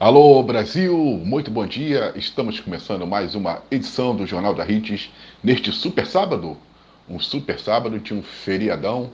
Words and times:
Alô 0.00 0.42
Brasil, 0.42 0.98
muito 1.24 1.52
bom 1.52 1.64
dia. 1.64 2.12
Estamos 2.16 2.58
começando 2.58 3.06
mais 3.06 3.36
uma 3.36 3.62
edição 3.70 4.14
do 4.14 4.26
Jornal 4.26 4.52
da 4.52 4.64
Rites 4.64 5.08
neste 5.42 5.70
super 5.70 6.04
sábado, 6.04 6.56
um 7.08 7.20
super 7.20 7.60
sábado 7.60 8.00
de 8.00 8.12
um 8.12 8.20
feriadão, 8.20 9.12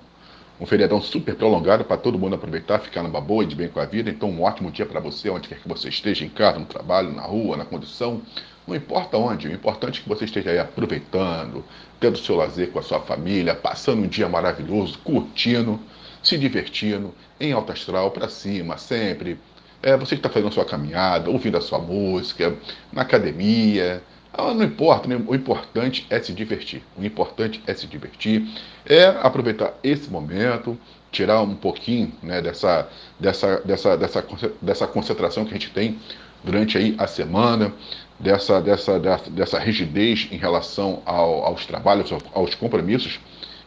um 0.58 0.64
feriadão 0.64 1.02
super 1.02 1.36
prolongado 1.36 1.84
para 1.84 1.98
todo 1.98 2.18
mundo 2.18 2.34
aproveitar, 2.34 2.78
ficar 2.78 3.02
numa 3.02 3.20
boa 3.20 3.44
e 3.44 3.46
de 3.46 3.54
bem 3.54 3.68
com 3.68 3.78
a 3.78 3.84
vida. 3.84 4.08
Então, 4.08 4.30
um 4.30 4.42
ótimo 4.42 4.70
dia 4.70 4.86
para 4.86 5.00
você, 5.00 5.28
onde 5.28 5.50
quer 5.50 5.58
que 5.58 5.68
você 5.68 5.90
esteja, 5.90 6.24
em 6.24 6.30
casa, 6.30 6.58
no 6.58 6.64
trabalho, 6.64 7.12
na 7.12 7.22
rua, 7.22 7.58
na 7.58 7.66
condição, 7.66 8.22
não 8.66 8.74
importa 8.74 9.18
onde. 9.18 9.48
O 9.48 9.52
importante 9.52 10.00
é 10.00 10.02
que 10.02 10.08
você 10.08 10.24
esteja 10.24 10.50
aí 10.50 10.58
aproveitando, 10.58 11.62
tendo 12.00 12.16
seu 12.16 12.36
lazer 12.36 12.70
com 12.70 12.78
a 12.78 12.82
sua 12.82 13.00
família, 13.00 13.54
passando 13.54 14.02
um 14.02 14.08
dia 14.08 14.30
maravilhoso, 14.30 14.98
curtindo, 15.04 15.78
se 16.22 16.38
divertindo, 16.38 17.14
em 17.38 17.52
alta 17.52 17.74
astral, 17.74 18.10
para 18.10 18.30
cima, 18.30 18.78
sempre 18.78 19.38
é, 19.82 19.96
você 19.96 20.14
que 20.14 20.20
está 20.20 20.28
fazendo 20.28 20.48
a 20.48 20.52
sua 20.52 20.64
caminhada, 20.64 21.30
ouvindo 21.30 21.56
a 21.56 21.60
sua 21.60 21.78
música, 21.78 22.54
na 22.92 23.02
academia. 23.02 24.02
Ah, 24.32 24.54
não 24.54 24.64
importa, 24.64 25.08
né? 25.08 25.20
o 25.26 25.34
importante 25.34 26.06
é 26.08 26.20
se 26.20 26.32
divertir. 26.32 26.82
O 26.96 27.04
importante 27.04 27.60
é 27.66 27.74
se 27.74 27.86
divertir, 27.86 28.46
é 28.86 29.06
aproveitar 29.06 29.74
esse 29.82 30.08
momento, 30.08 30.78
tirar 31.10 31.42
um 31.42 31.54
pouquinho 31.54 32.12
né, 32.22 32.40
dessa, 32.40 32.88
dessa, 33.18 33.60
dessa, 33.60 33.96
dessa, 33.96 34.24
dessa 34.62 34.86
concentração 34.86 35.44
que 35.44 35.50
a 35.50 35.54
gente 35.54 35.70
tem 35.70 35.98
durante 36.44 36.78
aí 36.78 36.94
a 36.96 37.06
semana, 37.06 37.72
dessa, 38.18 38.60
dessa, 38.60 39.00
dessa, 39.00 39.30
dessa 39.30 39.58
rigidez 39.58 40.28
em 40.30 40.36
relação 40.36 41.02
ao, 41.04 41.44
aos 41.44 41.66
trabalhos, 41.66 42.12
aos 42.32 42.54
compromissos, 42.54 43.18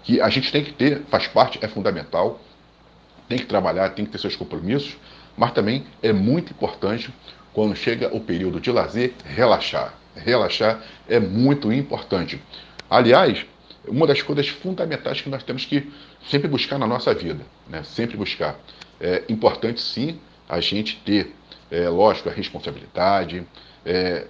que 0.04 0.22
a 0.22 0.30
gente 0.30 0.52
tem 0.52 0.64
que 0.64 0.72
ter, 0.72 1.02
faz 1.10 1.28
parte, 1.28 1.60
é 1.62 1.68
fundamental, 1.68 2.40
tem 3.28 3.38
que 3.38 3.46
trabalhar, 3.46 3.90
tem 3.90 4.06
que 4.06 4.12
ter 4.12 4.18
seus 4.18 4.36
compromissos, 4.36 4.96
mas 5.38 5.52
também 5.52 5.86
é 6.02 6.14
muito 6.14 6.52
importante, 6.52 7.14
quando 7.54 7.76
chega 7.76 8.14
o 8.16 8.20
período 8.20 8.60
de 8.60 8.72
lazer, 8.72 9.14
relaxar. 9.26 9.94
Relaxar 10.16 10.82
é 11.08 11.20
muito 11.20 11.72
importante. 11.72 12.42
Aliás, 12.90 13.46
uma 13.88 14.08
das 14.08 14.22
coisas 14.22 14.48
fundamentais 14.48 15.22
que 15.22 15.30
nós 15.30 15.44
temos 15.44 15.66
que 15.66 15.92
sempre 16.30 16.48
buscar 16.48 16.78
na 16.78 16.88
nossa 16.88 17.14
vida, 17.14 17.44
né? 17.68 17.84
sempre 17.84 18.18
buscar. 18.18 18.60
É 19.00 19.24
importante 19.30 19.82
sim 19.82 20.20
a 20.48 20.60
gente 20.60 21.02
ter, 21.06 21.36
é, 21.72 21.90
lógico, 21.90 22.30
a 22.30 22.32
responsabilidade, 22.32 23.46
é, 23.86 24.28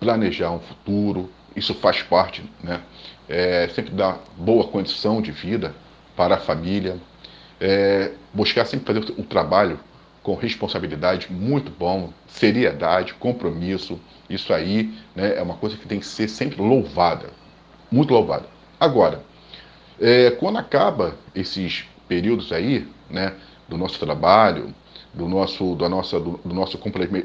planejar 0.00 0.50
um 0.50 0.60
futuro, 0.60 1.30
isso 1.54 1.74
faz 1.74 2.02
parte, 2.02 2.44
né? 2.62 2.82
É, 3.28 3.68
sempre 3.68 3.92
dar 3.92 4.22
boa 4.36 4.68
condição 4.68 5.20
de 5.20 5.32
vida 5.32 5.74
para 6.14 6.36
a 6.36 6.38
família, 6.38 6.96
é, 7.60 8.12
buscar 8.32 8.64
sempre 8.64 8.86
fazer 8.86 9.12
o 9.18 9.22
trabalho 9.22 9.78
com 10.22 10.34
responsabilidade, 10.34 11.30
muito 11.30 11.70
bom, 11.70 12.12
seriedade, 12.26 13.14
compromisso. 13.14 14.00
Isso 14.28 14.52
aí 14.52 14.92
né, 15.14 15.36
é 15.36 15.42
uma 15.42 15.54
coisa 15.54 15.76
que 15.76 15.86
tem 15.86 16.00
que 16.00 16.06
ser 16.06 16.28
sempre 16.28 16.60
louvada, 16.60 17.30
muito 17.90 18.12
louvada. 18.12 18.46
Agora, 18.78 19.22
é, 20.00 20.30
quando 20.32 20.58
acaba 20.58 21.16
esses 21.34 21.84
períodos 22.08 22.52
aí, 22.52 22.86
né, 23.08 23.34
do 23.68 23.78
nosso 23.78 23.98
trabalho, 23.98 24.74
do 25.14 25.28
nosso, 25.28 25.74
da 25.76 25.88
nossa, 25.88 26.20
do, 26.20 26.40
do 26.44 26.54
nosso 26.54 26.78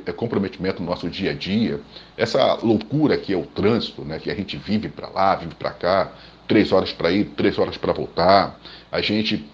é, 0.06 0.12
comprometimento 0.14 0.82
no 0.82 0.90
nosso 0.90 1.10
dia 1.10 1.32
a 1.32 1.34
dia, 1.34 1.82
essa 2.16 2.54
loucura 2.64 3.18
que 3.18 3.34
é 3.34 3.38
o 3.38 3.46
trânsito, 3.46 4.04
né, 4.04 4.18
que 4.18 4.32
a 4.32 4.36
gente 4.36 4.56
vive 4.58 4.88
para 4.88 5.10
lá, 5.10 5.36
vive 5.36 5.56
para 5.56 5.72
cá, 5.72 6.12
três 6.48 6.72
horas 6.72 6.94
para 6.94 7.12
ir, 7.12 7.26
três 7.36 7.58
horas 7.60 7.78
para 7.78 7.92
voltar, 7.92 8.60
a 8.92 9.02
gente 9.02 9.46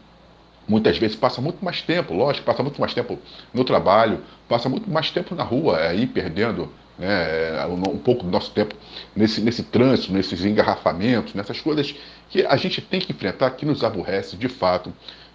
muitas 0.68 0.98
vezes 0.98 1.16
passa 1.16 1.42
muito 1.42 1.64
mais 1.64 1.82
tempo, 1.82 2.14
lógico, 2.14 2.46
passa 2.46 2.62
muito 2.62 2.80
mais 2.80 2.94
tempo 2.94 3.18
no 3.54 3.64
trabalho, 3.64 4.22
passa 4.48 4.68
muito 4.68 4.90
mais 4.90 5.10
tempo 5.12 5.34
na 5.34 5.44
rua, 5.44 5.78
aí 5.78 6.06
perdendo 6.06 6.70
né, 6.98 7.66
um 7.66 7.98
pouco 7.98 8.24
do 8.24 8.32
nosso 8.32 8.52
tempo 8.52 8.76
nesse, 9.16 9.40
nesse 9.42 9.64
trânsito, 9.64 10.12
nesses 10.12 10.44
engarrafamentos, 10.44 11.34
nessas 11.34 11.62
coisas 11.62 11.96
que 12.30 12.46
a 12.46 12.58
gente 12.58 12.82
tem 12.82 13.00
que 13.00 13.12
enfrentar, 13.12 13.52
que 13.52 13.66
nos 13.66 13.84
aborrece 13.84 14.36
de 14.36 14.50
fato, 14.50 14.92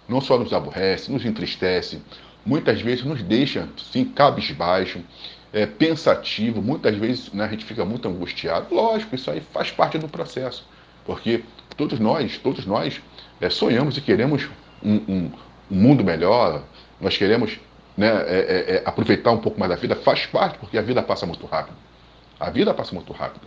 não 0.07 0.21
só 0.21 0.37
nos 0.37 0.53
aborrece, 0.53 1.11
nos 1.11 1.25
entristece, 1.25 2.01
muitas 2.45 2.81
vezes 2.81 3.03
nos 3.05 3.23
deixa, 3.23 3.67
sim, 3.91 4.05
cabisbaixo, 4.05 4.99
é, 5.51 5.65
pensativo, 5.65 6.61
muitas 6.61 6.95
vezes 6.97 7.31
né, 7.31 7.45
a 7.45 7.47
gente 7.47 7.63
fica 7.63 7.85
muito 7.85 8.07
angustiado. 8.07 8.73
Lógico, 8.73 9.15
isso 9.15 9.31
aí 9.31 9.41
faz 9.53 9.71
parte 9.71 9.97
do 9.97 10.07
processo, 10.07 10.67
porque 11.05 11.43
todos 11.77 11.99
nós, 11.99 12.37
todos 12.37 12.65
nós 12.65 13.01
é, 13.39 13.49
sonhamos 13.49 13.97
e 13.97 14.01
queremos 14.01 14.49
um, 14.83 14.95
um, 15.07 15.31
um 15.71 15.75
mundo 15.75 16.03
melhor, 16.03 16.63
nós 16.99 17.17
queremos 17.17 17.59
né, 17.97 18.07
é, 18.07 18.39
é, 18.39 18.75
é, 18.75 18.81
aproveitar 18.85 19.31
um 19.31 19.37
pouco 19.37 19.59
mais 19.59 19.69
da 19.69 19.75
vida, 19.75 19.95
faz 19.95 20.25
parte, 20.25 20.57
porque 20.57 20.77
a 20.77 20.81
vida 20.81 21.01
passa 21.01 21.25
muito 21.25 21.45
rápido. 21.45 21.75
A 22.39 22.49
vida 22.49 22.73
passa 22.73 22.93
muito 22.93 23.13
rápido. 23.13 23.45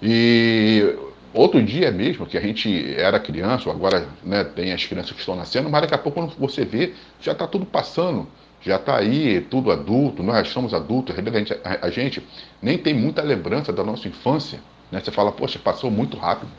E 0.00 0.96
outro 1.32 1.62
dia 1.62 1.90
mesmo, 1.90 2.26
que 2.26 2.36
a 2.36 2.40
gente 2.40 2.94
era 2.96 3.18
criança, 3.18 3.70
agora 3.70 4.06
né, 4.22 4.44
tem 4.44 4.72
as 4.72 4.84
crianças 4.84 5.12
que 5.12 5.20
estão 5.20 5.34
nascendo, 5.34 5.70
mas 5.70 5.82
daqui 5.82 5.94
a 5.94 5.98
pouco 5.98 6.20
quando 6.20 6.36
você 6.38 6.64
vê, 6.64 6.94
já 7.20 7.32
está 7.32 7.46
tudo 7.46 7.64
passando. 7.64 8.28
Já 8.64 8.76
está 8.76 8.96
aí, 8.96 9.40
tudo 9.50 9.72
adulto, 9.72 10.22
nós 10.22 10.48
somos 10.50 10.72
adultos, 10.72 11.16
a 11.18 11.38
gente, 11.38 11.52
a, 11.64 11.86
a 11.86 11.90
gente 11.90 12.22
nem 12.60 12.78
tem 12.78 12.94
muita 12.94 13.20
lembrança 13.20 13.72
da 13.72 13.82
nossa 13.82 14.06
infância. 14.06 14.60
Né? 14.90 15.00
Você 15.00 15.10
fala, 15.10 15.32
poxa, 15.32 15.58
passou 15.58 15.90
muito 15.90 16.16
rápido. 16.16 16.50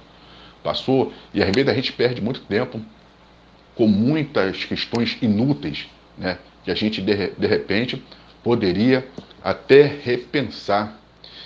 Passou, 0.61 1.13
e 1.33 1.41
às 1.41 1.49
vezes 1.51 1.69
a 1.69 1.73
gente 1.73 1.93
perde 1.93 2.21
muito 2.21 2.41
tempo 2.41 2.81
com 3.75 3.87
muitas 3.87 4.65
questões 4.65 5.17
inúteis, 5.21 5.87
né, 6.17 6.37
que 6.63 6.71
a 6.71 6.75
gente 6.75 7.01
de, 7.01 7.31
de 7.31 7.47
repente 7.47 8.01
poderia 8.43 9.07
até 9.43 9.83
repensar. 9.83 10.99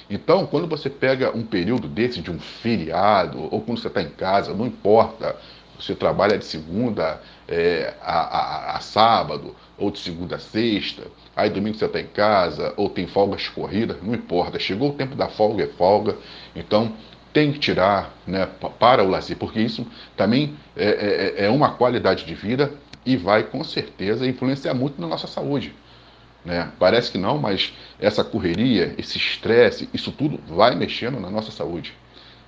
Então, 0.09 0.45
quando 0.45 0.67
você 0.67 0.89
pega 0.89 1.35
um 1.35 1.43
período 1.43 1.87
desse 1.87 2.21
de 2.21 2.31
um 2.31 2.39
feriado, 2.39 3.47
ou 3.51 3.61
quando 3.61 3.79
você 3.79 3.87
está 3.87 4.01
em 4.01 4.09
casa, 4.09 4.53
não 4.53 4.65
importa, 4.65 5.35
você 5.79 5.93
trabalha 5.93 6.37
de 6.37 6.45
segunda 6.45 7.21
é, 7.47 7.93
a, 8.01 8.19
a, 8.19 8.77
a, 8.77 8.79
sábado, 8.79 9.55
ou 9.77 9.91
de 9.91 9.99
segunda 9.99 10.37
a 10.37 10.39
sexta, 10.39 11.03
aí 11.35 11.49
domingo 11.49 11.77
você 11.77 11.85
está 11.85 11.99
em 11.99 12.07
casa, 12.07 12.73
ou 12.77 12.89
tem 12.89 13.05
folgas 13.05 13.47
corridas, 13.49 13.97
não 14.01 14.13
importa. 14.13 14.57
Chegou 14.57 14.89
o 14.89 14.93
tempo 14.93 15.15
da 15.15 15.27
folga, 15.27 15.65
é 15.65 15.67
folga. 15.67 16.17
Então, 16.55 16.93
tem 17.33 17.51
que 17.51 17.59
tirar 17.59 18.13
né, 18.25 18.47
para 18.79 19.03
o 19.03 19.09
lazer, 19.09 19.37
porque 19.37 19.59
isso 19.59 19.85
também 20.15 20.55
é, 20.75 21.35
é, 21.39 21.45
é, 21.45 21.49
uma 21.49 21.71
qualidade 21.71 22.25
de 22.25 22.33
vida 22.33 22.71
e 23.05 23.15
vai 23.15 23.43
com 23.43 23.63
certeza 23.63 24.27
influenciar 24.27 24.73
muito 24.73 24.99
na 24.99 25.07
nossa 25.07 25.27
saúde. 25.27 25.73
Né? 26.43 26.71
Parece 26.79 27.11
que 27.11 27.17
não, 27.17 27.37
mas 27.37 27.73
essa 27.99 28.23
correria, 28.23 28.93
esse 28.97 29.17
estresse, 29.17 29.89
isso 29.93 30.11
tudo 30.11 30.39
vai 30.47 30.75
mexendo 30.75 31.19
na 31.19 31.29
nossa 31.29 31.51
saúde. 31.51 31.93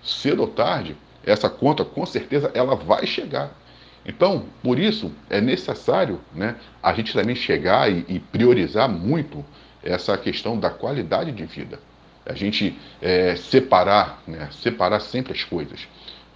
Cedo 0.03 0.41
ou 0.41 0.47
tarde, 0.47 0.95
essa 1.25 1.49
conta 1.49 1.83
com 1.83 2.05
certeza 2.05 2.51
ela 2.53 2.75
vai 2.75 3.05
chegar. 3.05 3.51
Então, 4.05 4.45
por 4.63 4.79
isso 4.79 5.11
é 5.29 5.41
necessário 5.41 6.21
né, 6.33 6.55
a 6.81 6.93
gente 6.93 7.13
também 7.13 7.35
chegar 7.35 7.91
e, 7.91 8.05
e 8.07 8.19
priorizar 8.19 8.89
muito 8.89 9.45
essa 9.83 10.17
questão 10.17 10.57
da 10.57 10.69
qualidade 10.69 11.31
de 11.31 11.45
vida 11.45 11.79
a 12.29 12.35
gente 12.35 12.77
é, 13.01 13.35
separar, 13.35 14.21
né? 14.27 14.49
separar 14.51 14.99
sempre 14.99 15.33
as 15.33 15.43
coisas. 15.43 15.87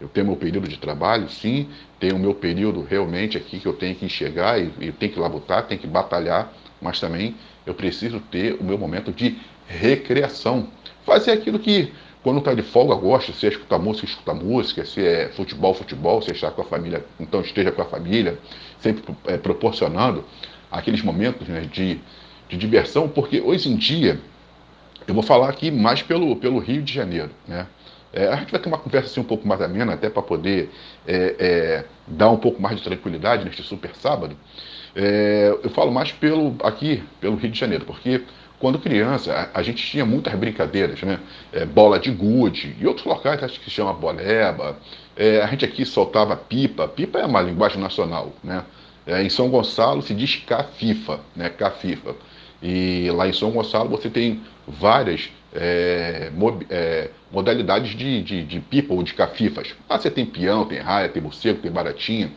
Eu 0.01 0.07
tenho 0.07 0.25
meu 0.25 0.35
período 0.35 0.67
de 0.67 0.77
trabalho, 0.77 1.29
sim, 1.29 1.69
tenho 1.99 2.15
o 2.15 2.19
meu 2.19 2.33
período 2.33 2.81
realmente 2.81 3.37
aqui 3.37 3.59
que 3.59 3.67
eu 3.67 3.73
tenho 3.73 3.95
que 3.95 4.03
enxergar 4.03 4.59
e, 4.59 4.71
e 4.79 4.91
tenho 4.91 5.13
que 5.13 5.19
labutar, 5.19 5.67
tenho 5.67 5.79
que 5.79 5.85
batalhar, 5.85 6.51
mas 6.81 6.99
também 6.99 7.35
eu 7.65 7.75
preciso 7.75 8.19
ter 8.19 8.57
o 8.59 8.63
meu 8.63 8.77
momento 8.77 9.11
de 9.11 9.37
recreação. 9.67 10.67
Fazer 11.05 11.31
aquilo 11.31 11.59
que, 11.59 11.93
quando 12.23 12.39
está 12.39 12.55
de 12.55 12.63
folga, 12.63 12.95
gosta, 12.95 13.31
se 13.31 13.45
é 13.45 13.49
escutar 13.49 13.77
música, 13.77 14.07
escutar 14.07 14.33
música, 14.33 14.83
se 14.83 15.05
é 15.05 15.29
futebol, 15.29 15.75
futebol, 15.75 16.23
se 16.23 16.31
é 16.31 16.33
estar 16.33 16.51
com 16.51 16.63
a 16.63 16.65
família, 16.65 17.05
então 17.19 17.39
esteja 17.41 17.71
com 17.71 17.83
a 17.83 17.85
família, 17.85 18.39
sempre 18.79 19.03
é, 19.27 19.37
proporcionando 19.37 20.25
aqueles 20.71 21.03
momentos 21.03 21.47
né, 21.47 21.61
de, 21.71 22.01
de 22.49 22.57
diversão, 22.57 23.07
porque 23.07 23.39
hoje 23.39 23.69
em 23.69 23.75
dia 23.75 24.19
eu 25.07 25.13
vou 25.13 25.23
falar 25.23 25.50
aqui 25.50 25.71
mais 25.71 26.01
pelo, 26.01 26.35
pelo 26.35 26.59
Rio 26.59 26.81
de 26.81 26.94
Janeiro. 26.94 27.29
Né? 27.47 27.67
É, 28.13 28.27
a 28.27 28.35
gente 28.35 28.51
vai 28.51 28.61
ter 28.61 28.67
uma 28.67 28.77
conversa 28.77 29.07
assim, 29.07 29.19
um 29.19 29.25
pouco 29.25 29.47
mais 29.47 29.59
amena, 29.59 29.94
até 29.94 30.09
para 30.09 30.21
poder 30.21 30.69
é, 31.07 31.35
é, 31.39 31.85
dar 32.07 32.29
um 32.29 32.38
pouco 32.38 32.61
mais 32.61 32.77
de 32.77 32.83
tranquilidade 32.83 33.44
neste 33.44 33.63
super 33.63 33.95
sábado. 33.95 34.38
É, 34.95 35.57
eu 35.63 35.69
falo 35.71 35.91
mais 35.91 36.11
pelo 36.11 36.55
aqui, 36.63 37.03
pelo 37.19 37.35
Rio 37.35 37.50
de 37.50 37.59
Janeiro, 37.59 37.85
porque 37.85 38.21
quando 38.59 38.77
criança 38.77 39.50
a, 39.53 39.59
a 39.59 39.63
gente 39.63 39.83
tinha 39.83 40.05
muitas 40.05 40.33
brincadeiras, 40.35 41.01
né? 41.01 41.19
É, 41.51 41.65
bola 41.65 41.99
de 41.99 42.11
gude 42.11 42.75
e 42.79 42.85
outros 42.85 43.06
locais 43.06 43.41
acho 43.44 43.59
que 43.59 43.65
se 43.65 43.71
chama 43.71 43.91
boleba. 43.91 44.77
É, 45.17 45.41
a 45.41 45.47
gente 45.47 45.65
aqui 45.65 45.83
soltava 45.83 46.38
pipa. 46.38 46.88
Pipa 46.88 47.17
é 47.17 47.25
uma 47.25 47.41
linguagem 47.41 47.79
nacional, 47.81 48.31
né? 48.44 48.63
em 49.21 49.29
São 49.29 49.49
Gonçalo 49.49 50.01
se 50.01 50.13
diz 50.13 50.38
cafifa, 50.47 51.19
né? 51.35 51.49
Cafifa. 51.49 52.15
E 52.63 53.12
lá 53.12 53.27
em 53.27 53.33
São 53.33 53.51
Gonçalo 53.51 53.89
você 53.89 54.10
tem 54.10 54.42
várias 54.65 55.30
é, 55.54 56.31
é, 56.69 57.10
modalidades 57.30 57.92
de, 57.95 58.24
de, 58.24 58.44
de, 58.45 58.60
pipa 58.62 58.94
ou 58.94 59.04
de 59.04 59.13
cafifas. 59.13 59.75
Lá 59.89 60.00
você 60.00 60.10
tem 60.10 60.25
peão, 60.25 60.65
tem 60.65 60.80
raia, 60.80 61.10
tem 61.10 61.21
morcego, 61.21 61.60
tem 61.60 61.69
baratinha, 61.69 62.31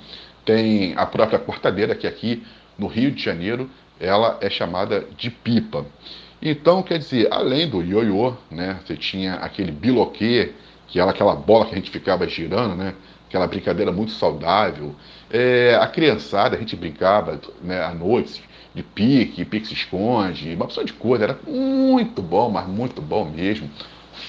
tem 0.45 0.95
a 0.97 1.07
própria 1.07 1.39
cortadeira, 1.39 1.95
que 1.95 2.09
aqui 2.09 2.43
no 2.77 2.89
Rio 2.89 3.13
de 3.13 3.23
Janeiro 3.23 3.71
ela 4.01 4.37
é 4.41 4.51
chamada 4.51 5.07
de 5.17 5.31
pipa. 5.31 5.87
Então, 6.43 6.83
quer 6.83 6.99
dizer, 6.99 7.29
além 7.31 7.69
do 7.69 7.81
ioiô, 7.83 8.35
né, 8.51 8.81
você 8.85 8.97
tinha 8.97 9.35
aquele 9.35 9.71
biloquê, 9.71 10.53
que 10.89 11.01
era 11.01 11.11
aquela 11.11 11.35
bola 11.35 11.67
que 11.67 11.73
a 11.73 11.77
gente 11.77 11.91
ficava 11.91 12.29
girando, 12.29 12.75
né, 12.75 12.95
aquela 13.29 13.47
brincadeira 13.47 13.91
muito 13.93 14.13
saudável. 14.13 14.95
É, 15.31 15.79
a 15.81 15.87
criançada, 15.87 16.57
a 16.57 16.59
gente 16.59 16.77
brincava 16.77 17.41
né, 17.63 17.83
à 17.83 17.95
noite 17.95 18.43
de 18.77 18.83
pique, 18.83 19.43
pique 19.47 19.67
se 19.67 19.73
esconde, 19.73 20.55
uma 20.55 20.67
opção 20.67 20.85
de 20.85 20.93
coisa, 20.93 21.25
era 21.25 21.39
muito 21.47 22.21
bom, 22.21 22.51
mas 22.51 22.69
muito 22.69 23.01
bom 23.01 23.25
mesmo. 23.25 23.71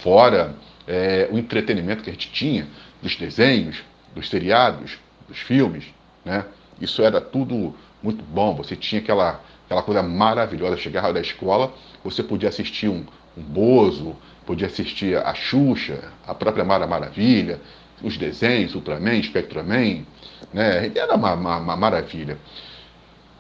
Fora 0.02 0.56
é, 0.88 1.28
o 1.30 1.38
entretenimento 1.38 2.02
que 2.02 2.10
a 2.10 2.14
gente 2.14 2.32
tinha 2.32 2.66
dos 3.02 3.18
desenhos, 3.18 3.84
dos 4.16 4.30
seriados, 4.30 4.98
dos 5.28 5.38
filmes, 5.38 5.84
né? 6.24 6.46
Isso 6.80 7.02
era 7.02 7.20
tudo 7.20 7.76
muito 8.02 8.24
bom. 8.24 8.56
Você 8.56 8.78
tinha 8.78 9.02
aquela, 9.02 9.42
aquela 9.66 9.84
coisa 9.84 10.02
maravilhosa. 10.02 10.78
Chegava 10.78 11.12
da 11.12 11.20
escola, 11.20 11.74
você 12.02 12.24
podia 12.24 12.48
assistir 12.48 12.88
um, 12.88 13.04
um 13.38 13.42
Bozo, 13.42 14.16
podia 14.46 14.68
assistir 14.68 15.18
a 15.18 15.34
Xuxa, 15.34 16.14
a 16.26 16.34
própria 16.34 16.64
Mara 16.64 16.88
Maravilha, 16.88 17.60
os 18.02 18.16
desenhos, 18.16 18.76
Ultraman, 18.76 19.22
Spectraman, 19.24 20.06
né? 20.54 20.90
Era 20.96 21.16
uma, 21.16 21.34
uma, 21.34 21.58
uma 21.58 21.76
maravilha. 21.76 22.38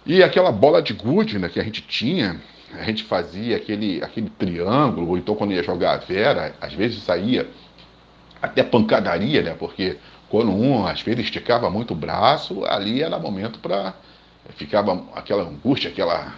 E 0.07 0.24
aquela 0.24 0.54
bola 0.54 0.81
de 0.81 0.94
gude 0.94 1.38
né, 1.38 1.50
que 1.50 1.59
a 1.59 1.63
gente 1.63 1.81
tinha, 1.81 2.39
a 2.74 2.83
gente 2.83 3.04
fazia 3.04 3.57
aquele, 3.57 4.01
aquele 4.01 4.30
triângulo, 4.30 5.09
ou 5.09 5.18
então 5.18 5.36
quando 5.36 5.51
ia 5.51 5.62
jogar 5.62 5.95
a 5.95 5.98
Vera, 5.98 6.56
às 6.62 6.74
vezes 6.74 7.04
saía 7.04 7.45
até 8.42 8.63
pancadaria, 8.63 9.42
né? 9.42 9.54
Porque 9.59 9.98
quando 10.30 10.50
um, 10.50 10.88
às 10.88 11.01
vezes, 11.01 11.25
esticava 11.25 11.69
muito 11.69 11.92
o 11.92 11.95
braço, 11.95 12.63
ali 12.65 13.04
era 13.04 13.19
momento 13.19 13.59
para. 13.59 13.94
Ficava 14.56 15.04
aquela 15.13 15.44
angústia, 15.44 15.89
aquela. 15.89 16.36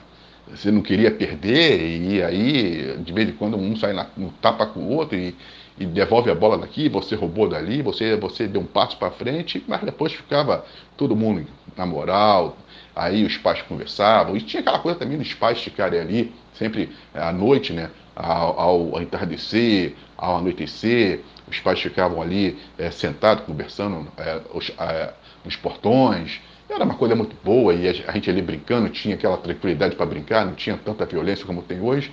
Você 0.47 0.71
não 0.71 0.81
queria 0.81 1.11
perder, 1.11 1.79
e 1.79 2.23
aí, 2.23 2.97
de 3.03 3.13
vez 3.13 3.29
em 3.29 3.33
quando, 3.33 3.55
um 3.55 3.75
sai 3.75 3.93
na, 3.93 4.07
no 4.17 4.31
tapa 4.41 4.65
com 4.65 4.79
o 4.79 4.95
outro 4.95 5.15
e, 5.15 5.35
e 5.79 5.85
devolve 5.85 6.31
a 6.31 6.33
bola 6.33 6.57
daqui, 6.57 6.89
você 6.89 7.13
roubou 7.13 7.47
dali, 7.47 7.83
você, 7.83 8.15
você 8.15 8.47
deu 8.47 8.61
um 8.61 8.65
passo 8.65 8.97
para 8.97 9.11
frente, 9.11 9.63
mas 9.67 9.81
depois 9.81 10.11
ficava 10.11 10.65
todo 10.97 11.15
mundo 11.15 11.45
na 11.77 11.85
moral, 11.85 12.57
aí 12.99 13.23
os 13.25 13.37
pais 13.37 13.61
conversavam, 13.61 14.35
e 14.35 14.41
tinha 14.41 14.61
aquela 14.61 14.79
coisa 14.79 14.99
também 14.99 15.17
dos 15.17 15.33
pais 15.33 15.61
ficarem 15.61 15.99
ali, 15.99 16.33
sempre 16.53 16.89
à 17.13 17.31
noite, 17.31 17.73
né, 17.73 17.89
ao, 18.15 18.59
ao 18.59 19.01
entardecer, 19.01 19.95
ao 20.17 20.37
anoitecer, 20.37 21.21
os 21.47 21.59
pais 21.59 21.79
ficavam 21.79 22.21
ali 22.21 22.57
é, 22.77 22.91
sentados, 22.91 23.45
conversando 23.45 24.07
é, 24.17 24.41
os, 24.53 24.71
é, 24.77 25.13
nos 25.45 25.55
portões, 25.55 26.39
era 26.69 26.83
uma 26.83 26.95
coisa 26.95 27.15
muito 27.15 27.35
boa, 27.43 27.73
e 27.73 27.87
a 27.87 28.11
gente 28.11 28.29
ali 28.29 28.41
brincando, 28.41 28.89
tinha 28.89 29.15
aquela 29.15 29.37
tranquilidade 29.37 29.95
para 29.95 30.05
brincar, 30.05 30.45
não 30.45 30.53
tinha 30.53 30.77
tanta 30.77 31.05
violência 31.05 31.45
como 31.45 31.63
tem 31.63 31.81
hoje, 31.81 32.11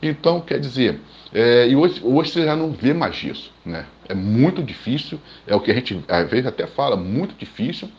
então, 0.00 0.40
quer 0.40 0.60
dizer, 0.60 1.00
é, 1.34 1.68
e 1.68 1.76
hoje, 1.76 2.00
hoje 2.04 2.30
você 2.30 2.44
já 2.44 2.54
não 2.54 2.70
vê 2.70 2.94
mais 2.94 3.22
isso, 3.22 3.52
né? 3.64 3.84
É 4.08 4.14
muito 4.14 4.62
difícil, 4.62 5.20
é 5.46 5.54
o 5.54 5.60
que 5.60 5.70
a 5.70 5.74
gente 5.74 6.02
às 6.08 6.30
vezes 6.30 6.46
até 6.46 6.66
fala, 6.66 6.96
muito 6.96 7.34
difícil. 7.34 7.90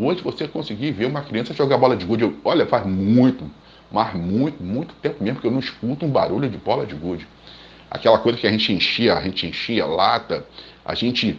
Hoje 0.00 0.22
você 0.22 0.46
conseguir 0.46 0.92
ver 0.92 1.06
uma 1.06 1.22
criança 1.22 1.52
jogar 1.52 1.76
bola 1.76 1.96
de 1.96 2.04
gude, 2.04 2.32
olha, 2.44 2.64
faz 2.66 2.86
muito, 2.86 3.50
mas 3.90 4.14
muito, 4.14 4.62
muito 4.62 4.94
tempo 5.02 5.24
mesmo 5.24 5.40
que 5.40 5.46
eu 5.48 5.50
não 5.50 5.58
escuto 5.58 6.06
um 6.06 6.10
barulho 6.10 6.48
de 6.48 6.56
bola 6.56 6.86
de 6.86 6.94
gude. 6.94 7.26
Aquela 7.90 8.18
coisa 8.18 8.38
que 8.38 8.46
a 8.46 8.50
gente 8.50 8.72
enchia, 8.72 9.14
a 9.14 9.22
gente 9.22 9.44
enchia 9.44 9.84
lata, 9.84 10.46
a 10.84 10.94
gente 10.94 11.36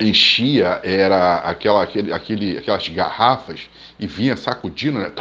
enchia 0.00 0.80
era 0.82 1.36
aquela, 1.36 1.84
aquele, 1.84 2.12
aquele, 2.12 2.58
aquelas 2.58 2.88
garrafas 2.88 3.70
e 3.98 4.08
vinha 4.08 4.36
sacudindo, 4.36 4.98
né? 4.98 5.12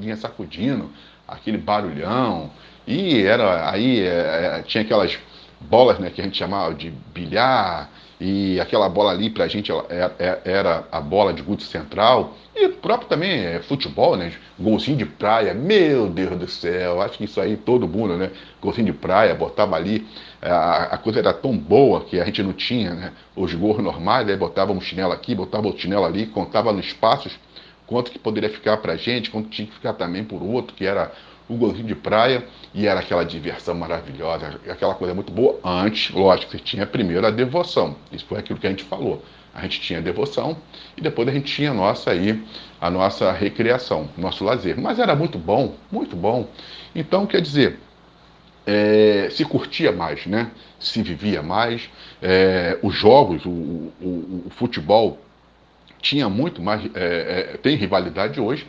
Vinha 0.00 0.16
sacudindo, 0.16 0.90
aquele 1.28 1.58
barulhão. 1.58 2.50
E 2.86 3.22
era 3.22 3.70
aí 3.70 4.00
é, 4.00 4.58
é, 4.58 4.62
tinha 4.62 4.82
aquelas 4.82 5.18
bolas 5.60 5.98
né, 5.98 6.10
que 6.10 6.20
a 6.20 6.24
gente 6.24 6.36
chamava 6.36 6.74
de 6.74 6.90
bilhar, 7.12 7.90
e 8.24 8.58
aquela 8.58 8.88
bola 8.88 9.10
ali 9.10 9.28
pra 9.28 9.46
gente 9.46 9.70
é, 9.70 10.10
é, 10.18 10.40
era 10.46 10.84
a 10.90 10.98
bola 10.98 11.30
de 11.34 11.42
gude 11.42 11.62
central, 11.62 12.34
e 12.56 12.70
próprio 12.70 13.06
também 13.06 13.44
é, 13.44 13.60
futebol, 13.60 14.16
né? 14.16 14.32
Golzinho 14.58 14.96
de 14.96 15.04
praia, 15.04 15.52
meu 15.52 16.08
Deus 16.08 16.38
do 16.38 16.48
céu, 16.48 17.02
acho 17.02 17.18
que 17.18 17.24
isso 17.24 17.38
aí 17.38 17.54
todo 17.54 17.86
mundo, 17.86 18.16
né? 18.16 18.30
Golzinho 18.62 18.86
de 18.86 18.94
praia, 18.94 19.34
botava 19.34 19.76
ali, 19.76 20.06
a, 20.40 20.94
a 20.94 20.96
coisa 20.96 21.18
era 21.18 21.34
tão 21.34 21.54
boa 21.54 22.00
que 22.00 22.18
a 22.18 22.24
gente 22.24 22.42
não 22.42 22.54
tinha, 22.54 22.94
né? 22.94 23.12
Os 23.36 23.52
gols 23.52 23.82
normais, 23.82 24.26
aí 24.26 24.36
botava 24.38 24.72
um 24.72 24.80
chinelo 24.80 25.12
aqui, 25.12 25.34
botava 25.34 25.66
outro 25.66 25.82
chinelo 25.82 26.06
ali, 26.06 26.24
contava 26.24 26.72
nos 26.72 26.94
passos 26.94 27.38
quanto 27.86 28.10
que 28.10 28.18
poderia 28.18 28.48
ficar 28.48 28.78
pra 28.78 28.96
gente, 28.96 29.30
quanto 29.30 29.50
tinha 29.50 29.68
que 29.68 29.74
ficar 29.74 29.92
também 29.92 30.24
por 30.24 30.42
outro, 30.42 30.74
que 30.74 30.86
era 30.86 31.12
o 31.48 31.56
golzinho 31.56 31.86
de 31.86 31.94
praia, 31.94 32.44
e 32.72 32.86
era 32.86 33.00
aquela 33.00 33.24
diversão 33.24 33.74
maravilhosa, 33.74 34.60
aquela 34.68 34.94
coisa 34.94 35.14
muito 35.14 35.32
boa. 35.32 35.58
Antes, 35.62 36.14
lógico, 36.14 36.52
você 36.52 36.58
tinha 36.58 36.86
primeiro 36.86 37.26
a 37.26 37.30
devoção. 37.30 37.96
Isso 38.10 38.24
foi 38.26 38.38
aquilo 38.38 38.58
que 38.58 38.66
a 38.66 38.70
gente 38.70 38.84
falou. 38.84 39.22
A 39.54 39.62
gente 39.62 39.80
tinha 39.80 40.00
a 40.00 40.02
devoção 40.02 40.56
e 40.96 41.00
depois 41.00 41.28
a 41.28 41.32
gente 41.32 41.52
tinha 41.52 41.70
a 41.70 41.74
nossa 41.74 42.10
aí, 42.10 42.42
a 42.80 42.90
nossa 42.90 43.30
recreação, 43.30 44.08
nosso 44.18 44.42
lazer. 44.42 44.80
Mas 44.80 44.98
era 44.98 45.14
muito 45.14 45.38
bom, 45.38 45.76
muito 45.92 46.16
bom. 46.16 46.48
Então, 46.94 47.24
quer 47.24 47.40
dizer, 47.40 47.78
é, 48.66 49.28
se 49.30 49.44
curtia 49.44 49.92
mais, 49.92 50.26
né? 50.26 50.50
Se 50.80 51.02
vivia 51.02 51.42
mais. 51.42 51.88
É, 52.20 52.78
os 52.82 52.94
jogos, 52.94 53.44
o, 53.44 53.50
o, 53.50 54.42
o, 54.46 54.50
futebol 54.50 55.18
tinha 56.00 56.28
muito 56.28 56.60
mais, 56.60 56.84
é, 56.94 57.54
é 57.54 57.56
tem 57.58 57.76
rivalidade 57.76 58.40
hoje, 58.40 58.66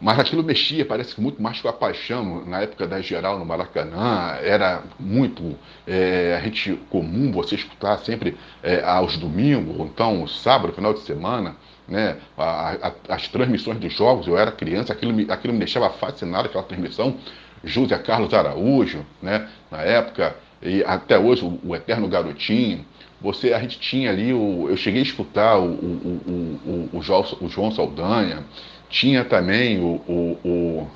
mas 0.00 0.18
aquilo 0.18 0.44
mexia, 0.44 0.84
parece 0.84 1.14
que 1.14 1.20
muito 1.20 1.42
mais 1.42 1.60
com 1.60 1.68
a 1.68 1.72
paixão. 1.72 2.44
Na 2.46 2.60
época 2.60 2.86
da 2.86 3.00
geral 3.00 3.38
no 3.38 3.44
Maracanã, 3.44 4.38
era 4.42 4.82
muito 4.98 5.56
é, 5.86 6.36
a 6.38 6.44
gente 6.44 6.74
comum 6.88 7.32
você 7.32 7.56
escutar 7.56 7.98
sempre 7.98 8.36
é, 8.62 8.82
aos 8.84 9.16
domingos, 9.16 9.78
ou 9.78 9.86
então 9.86 10.26
sábado, 10.28 10.72
final 10.72 10.94
de 10.94 11.00
semana, 11.00 11.56
né, 11.88 12.16
a, 12.36 12.76
a, 12.88 12.92
as 13.14 13.26
transmissões 13.28 13.78
dos 13.78 13.92
jogos. 13.92 14.28
Eu 14.28 14.38
era 14.38 14.52
criança, 14.52 14.92
aquilo 14.92 15.12
me, 15.12 15.26
aquilo 15.28 15.52
me 15.52 15.58
deixava 15.58 15.90
fascinado, 15.90 16.46
aquela 16.46 16.64
transmissão. 16.64 17.16
José 17.64 17.98
Carlos 17.98 18.32
Araújo, 18.32 19.04
né, 19.20 19.48
na 19.68 19.82
época, 19.82 20.36
e 20.62 20.84
até 20.84 21.18
hoje 21.18 21.44
o, 21.44 21.58
o 21.64 21.74
Eterno 21.74 22.06
Garotinho. 22.06 22.84
Você, 23.20 23.52
a 23.52 23.58
gente 23.58 23.80
tinha 23.80 24.10
ali, 24.10 24.32
o, 24.32 24.68
eu 24.68 24.76
cheguei 24.76 25.00
a 25.00 25.04
escutar 25.04 25.58
o, 25.58 25.64
o, 25.64 26.88
o, 26.92 26.98
o, 26.98 27.02
João, 27.02 27.24
o 27.40 27.48
João 27.48 27.72
Saldanha, 27.72 28.44
tinha 28.88 29.24
também 29.24 29.80
o, 29.80 30.00
o, 30.06 30.38
o 30.44 30.90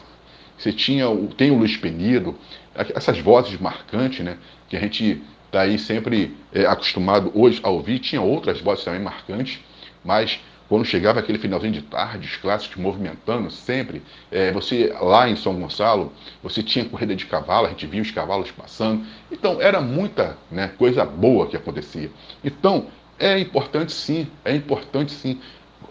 você 0.56 0.72
tinha 0.72 1.08
o, 1.08 1.26
tem 1.28 1.50
o 1.50 1.58
Luiz 1.58 1.76
Penido, 1.76 2.38
essas 2.74 3.18
vozes 3.18 3.58
marcantes, 3.60 4.24
né, 4.24 4.38
que 4.68 4.76
a 4.76 4.80
gente 4.80 5.20
está 5.46 5.62
aí 5.62 5.78
sempre 5.78 6.36
é, 6.52 6.64
acostumado 6.66 7.32
hoje 7.34 7.60
a 7.62 7.68
ouvir. 7.68 7.98
Tinha 7.98 8.22
outras 8.22 8.60
vozes 8.60 8.84
também 8.84 9.00
marcantes, 9.00 9.60
mas 10.04 10.40
quando 10.68 10.84
chegava 10.84 11.20
aquele 11.20 11.38
finalzinho 11.38 11.72
de 11.72 11.82
tarde, 11.82 12.26
os 12.26 12.36
clássicos 12.36 12.76
movimentando 12.76 13.50
sempre, 13.50 14.02
é, 14.30 14.52
você 14.52 14.94
lá 15.00 15.28
em 15.28 15.36
São 15.36 15.54
Gonçalo, 15.54 16.12
você 16.42 16.62
tinha 16.62 16.84
corrida 16.84 17.14
de 17.14 17.26
cavalo, 17.26 17.66
a 17.66 17.70
gente 17.70 17.86
via 17.86 18.00
os 18.00 18.10
cavalos 18.10 18.50
passando. 18.50 19.04
Então 19.30 19.60
era 19.60 19.80
muita 19.80 20.38
né, 20.50 20.68
coisa 20.78 21.04
boa 21.04 21.46
que 21.46 21.56
acontecia. 21.56 22.10
Então 22.42 22.86
é 23.18 23.38
importante 23.38 23.92
sim, 23.92 24.26
é 24.44 24.54
importante 24.54 25.12
sim 25.12 25.38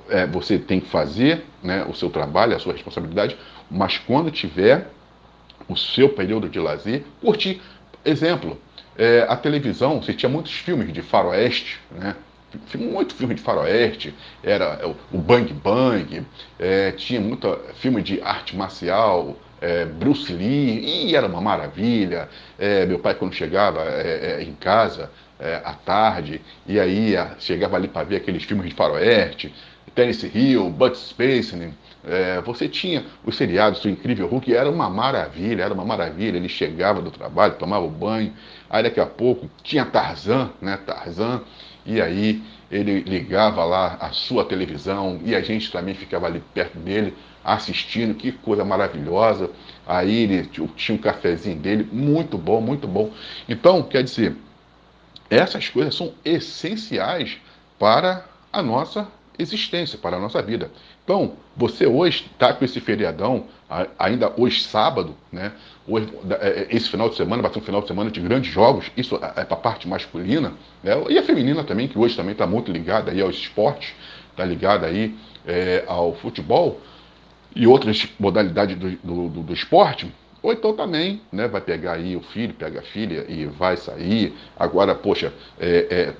é, 0.09 0.25
você 0.25 0.57
tem 0.57 0.79
que 0.79 0.87
fazer 0.87 1.43
né, 1.63 1.85
o 1.87 1.93
seu 1.93 2.09
trabalho, 2.09 2.55
a 2.55 2.59
sua 2.59 2.73
responsabilidade, 2.73 3.37
mas 3.69 3.97
quando 3.97 4.31
tiver 4.31 4.89
o 5.67 5.75
seu 5.75 6.09
período 6.09 6.49
de 6.49 6.59
lazer, 6.59 7.03
curtir. 7.21 7.61
Exemplo, 8.03 8.59
é, 8.97 9.25
a 9.29 9.35
televisão, 9.35 10.01
você 10.01 10.13
tinha 10.13 10.29
muitos 10.29 10.53
filmes 10.53 10.91
de 10.91 11.01
faroeste, 11.01 11.79
né? 11.91 12.15
muito 12.75 13.15
filme 13.15 13.33
de 13.33 13.41
faroeste, 13.41 14.13
era 14.43 14.85
o 15.11 15.17
Bang 15.17 15.53
Bang, 15.53 16.25
é, 16.59 16.91
tinha 16.91 17.21
muito 17.21 17.57
filme 17.75 18.01
de 18.01 18.21
arte 18.21 18.55
marcial, 18.55 19.37
é, 19.61 19.85
Bruce 19.85 20.33
Lee, 20.33 21.07
e 21.07 21.15
era 21.15 21.27
uma 21.27 21.39
maravilha. 21.39 22.27
É, 22.59 22.85
meu 22.85 22.99
pai, 22.99 23.13
quando 23.13 23.33
chegava 23.33 23.81
é, 23.83 24.39
é, 24.39 24.43
em 24.43 24.53
casa 24.53 25.09
à 25.63 25.73
tarde, 25.73 26.39
e 26.67 26.79
aí 26.79 27.15
chegava 27.39 27.75
ali 27.75 27.87
para 27.87 28.03
ver 28.03 28.17
aqueles 28.17 28.43
filmes 28.43 28.69
de 28.69 28.75
faroeste, 28.75 29.51
Tennessee 29.93 30.31
Hill, 30.33 30.69
Bud 30.69 30.97
Space, 30.97 31.55
é, 32.03 32.41
você 32.41 32.67
tinha 32.67 33.05
os 33.23 33.35
seriados 33.35 33.81
do 33.81 33.89
Incrível 33.89 34.27
Hulk, 34.27 34.53
era 34.53 34.69
uma 34.69 34.89
maravilha, 34.89 35.63
era 35.63 35.73
uma 35.73 35.85
maravilha. 35.85 36.37
Ele 36.37 36.49
chegava 36.49 37.01
do 37.01 37.11
trabalho, 37.11 37.55
tomava 37.55 37.87
banho, 37.87 38.33
aí 38.69 38.83
daqui 38.83 38.99
a 38.99 39.05
pouco 39.05 39.49
tinha 39.63 39.85
Tarzan, 39.85 40.49
né? 40.61 40.77
Tarzan, 40.77 41.41
e 41.85 42.01
aí 42.01 42.41
ele 42.71 43.01
ligava 43.01 43.63
lá 43.65 43.97
a 43.99 44.11
sua 44.11 44.45
televisão 44.45 45.19
e 45.25 45.35
a 45.35 45.41
gente 45.41 45.71
também 45.71 45.93
ficava 45.93 46.25
ali 46.25 46.41
perto 46.53 46.79
dele 46.79 47.13
assistindo, 47.43 48.15
que 48.15 48.31
coisa 48.31 48.63
maravilhosa. 48.63 49.49
Aí 49.85 50.23
ele 50.23 50.49
tinha 50.75 50.95
um 50.95 51.01
cafezinho 51.01 51.57
dele, 51.57 51.87
muito 51.91 52.37
bom, 52.37 52.61
muito 52.61 52.87
bom. 52.87 53.11
Então, 53.49 53.83
quer 53.83 54.03
dizer, 54.03 54.35
essas 55.29 55.69
coisas 55.69 55.95
são 55.95 56.13
essenciais 56.23 57.37
para 57.77 58.25
a 58.53 58.61
nossa 58.61 59.07
existência, 59.41 59.97
para 59.97 60.17
a 60.17 60.19
nossa 60.19 60.41
vida. 60.41 60.71
Então, 61.03 61.33
você 61.55 61.85
hoje 61.85 62.25
está 62.31 62.53
com 62.53 62.63
esse 62.63 62.79
feriadão, 62.79 63.45
ainda 63.97 64.33
hoje 64.37 64.61
sábado, 64.61 65.15
né? 65.31 65.51
Hoje, 65.87 66.07
é, 66.39 66.47
é, 66.47 66.67
esse 66.69 66.89
final 66.89 67.09
de 67.09 67.15
semana 67.15 67.41
vai 67.41 67.51
ser 67.51 67.59
um 67.59 67.63
final 67.63 67.81
de 67.81 67.87
semana 67.87 68.11
de 68.11 68.19
grandes 68.21 68.51
jogos, 68.51 68.91
isso 68.95 69.15
é 69.15 69.43
para 69.43 69.57
a 69.57 69.59
parte 69.59 69.87
masculina, 69.87 70.53
né? 70.83 70.93
e 71.09 71.17
a 71.17 71.23
feminina 71.23 71.63
também, 71.63 71.87
que 71.87 71.97
hoje 71.97 72.15
também 72.15 72.33
está 72.33 72.45
muito 72.45 72.71
ligada 72.71 73.11
aí 73.11 73.21
aos 73.21 73.35
esportes, 73.35 73.93
está 74.29 74.45
ligada 74.45 74.85
aí 74.87 75.15
é, 75.45 75.83
ao 75.87 76.13
futebol 76.15 76.79
e 77.55 77.67
outras 77.67 78.07
modalidades 78.19 78.77
do, 78.77 78.89
do, 78.91 79.29
do, 79.29 79.43
do 79.43 79.53
esporte. 79.53 80.11
Ou 80.43 80.51
então 80.51 80.73
também, 80.73 81.21
né, 81.31 81.47
vai 81.47 81.61
pegar 81.61 81.93
aí 81.93 82.15
o 82.15 82.21
filho, 82.21 82.53
pega 82.53 82.79
a 82.79 82.83
filha 82.83 83.25
e 83.29 83.45
vai 83.45 83.77
sair. 83.77 84.33
Agora, 84.57 84.95
poxa, 84.95 85.31
é, 85.59 85.87
é, 85.89 86.13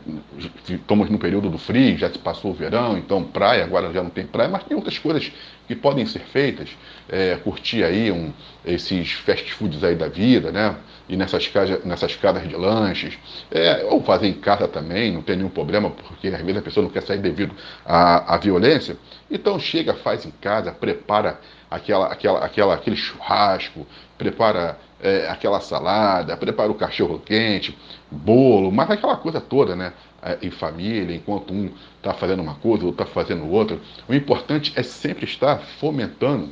estamos 0.70 1.10
no 1.10 1.18
período 1.18 1.50
do 1.50 1.58
frio, 1.58 1.98
já 1.98 2.08
se 2.10 2.20
passou 2.20 2.52
o 2.52 2.54
verão, 2.54 2.98
então 2.98 3.24
praia, 3.24 3.64
agora 3.64 3.92
já 3.92 4.04
não 4.04 4.12
tem 4.12 4.28
praia, 4.28 4.50
mas 4.50 4.64
tem 4.64 4.78
outras 4.78 5.00
coisas 5.00 5.32
que 5.68 5.76
podem 5.76 6.06
ser 6.06 6.20
feitas. 6.20 6.70
É, 7.10 7.36
curtir 7.36 7.84
aí 7.84 8.12
um, 8.12 8.32
esses 8.66 9.12
fast 9.14 9.54
foods 9.54 9.84
aí 9.84 9.96
da 9.96 10.08
vida, 10.08 10.52
né? 10.52 10.76
E 11.10 11.18
nessas, 11.18 11.48
casas, 11.48 11.84
nessas 11.84 12.16
casas 12.16 12.48
de 12.48 12.56
lanches, 12.56 13.18
é, 13.52 13.86
ou 13.90 14.02
fazer 14.02 14.28
em 14.28 14.34
casa 14.34 14.68
também, 14.68 15.12
não 15.12 15.22
tem 15.22 15.36
nenhum 15.36 15.50
problema, 15.50 15.90
porque 15.90 16.30
às 16.30 16.42
vezes 16.42 16.58
a 16.58 16.62
pessoa 16.62 16.84
não 16.86 16.92
quer 16.92 17.04
sair 17.04 17.20
devido 17.20 17.54
à, 17.86 18.36
à 18.36 18.38
violência. 18.38 18.98
Então 19.30 19.60
chega, 19.60 19.94
faz 19.94 20.26
em 20.26 20.32
casa, 20.32 20.72
prepara 20.72 21.40
aquela, 21.70 22.08
aquela, 22.08 22.46
aquela, 22.46 22.74
aquele 22.76 22.96
churrasco, 22.96 23.86
prepara 24.18 24.78
é, 25.02 25.28
aquela 25.30 25.60
salada, 25.60 26.38
prepara 26.38 26.72
o 26.72 26.76
cachorro 26.76 27.20
quente, 27.20 27.78
bolo, 28.10 28.72
mas 28.72 28.90
aquela 28.90 29.18
coisa 29.18 29.42
toda, 29.42 29.76
né? 29.76 29.94
Em 30.42 30.52
família, 30.52 31.16
enquanto 31.16 31.52
um 31.54 31.72
está 31.98 32.14
fazendo 32.14 32.42
uma 32.42 32.56
coisa, 32.56 32.86
outro 32.86 33.04
está 33.04 33.14
fazendo 33.14 33.50
outra. 33.50 33.80
O 34.08 34.14
importante 34.14 34.72
é 34.76 34.84
sempre 34.84 35.26
estar 35.26 35.58
fomentando 35.80 36.50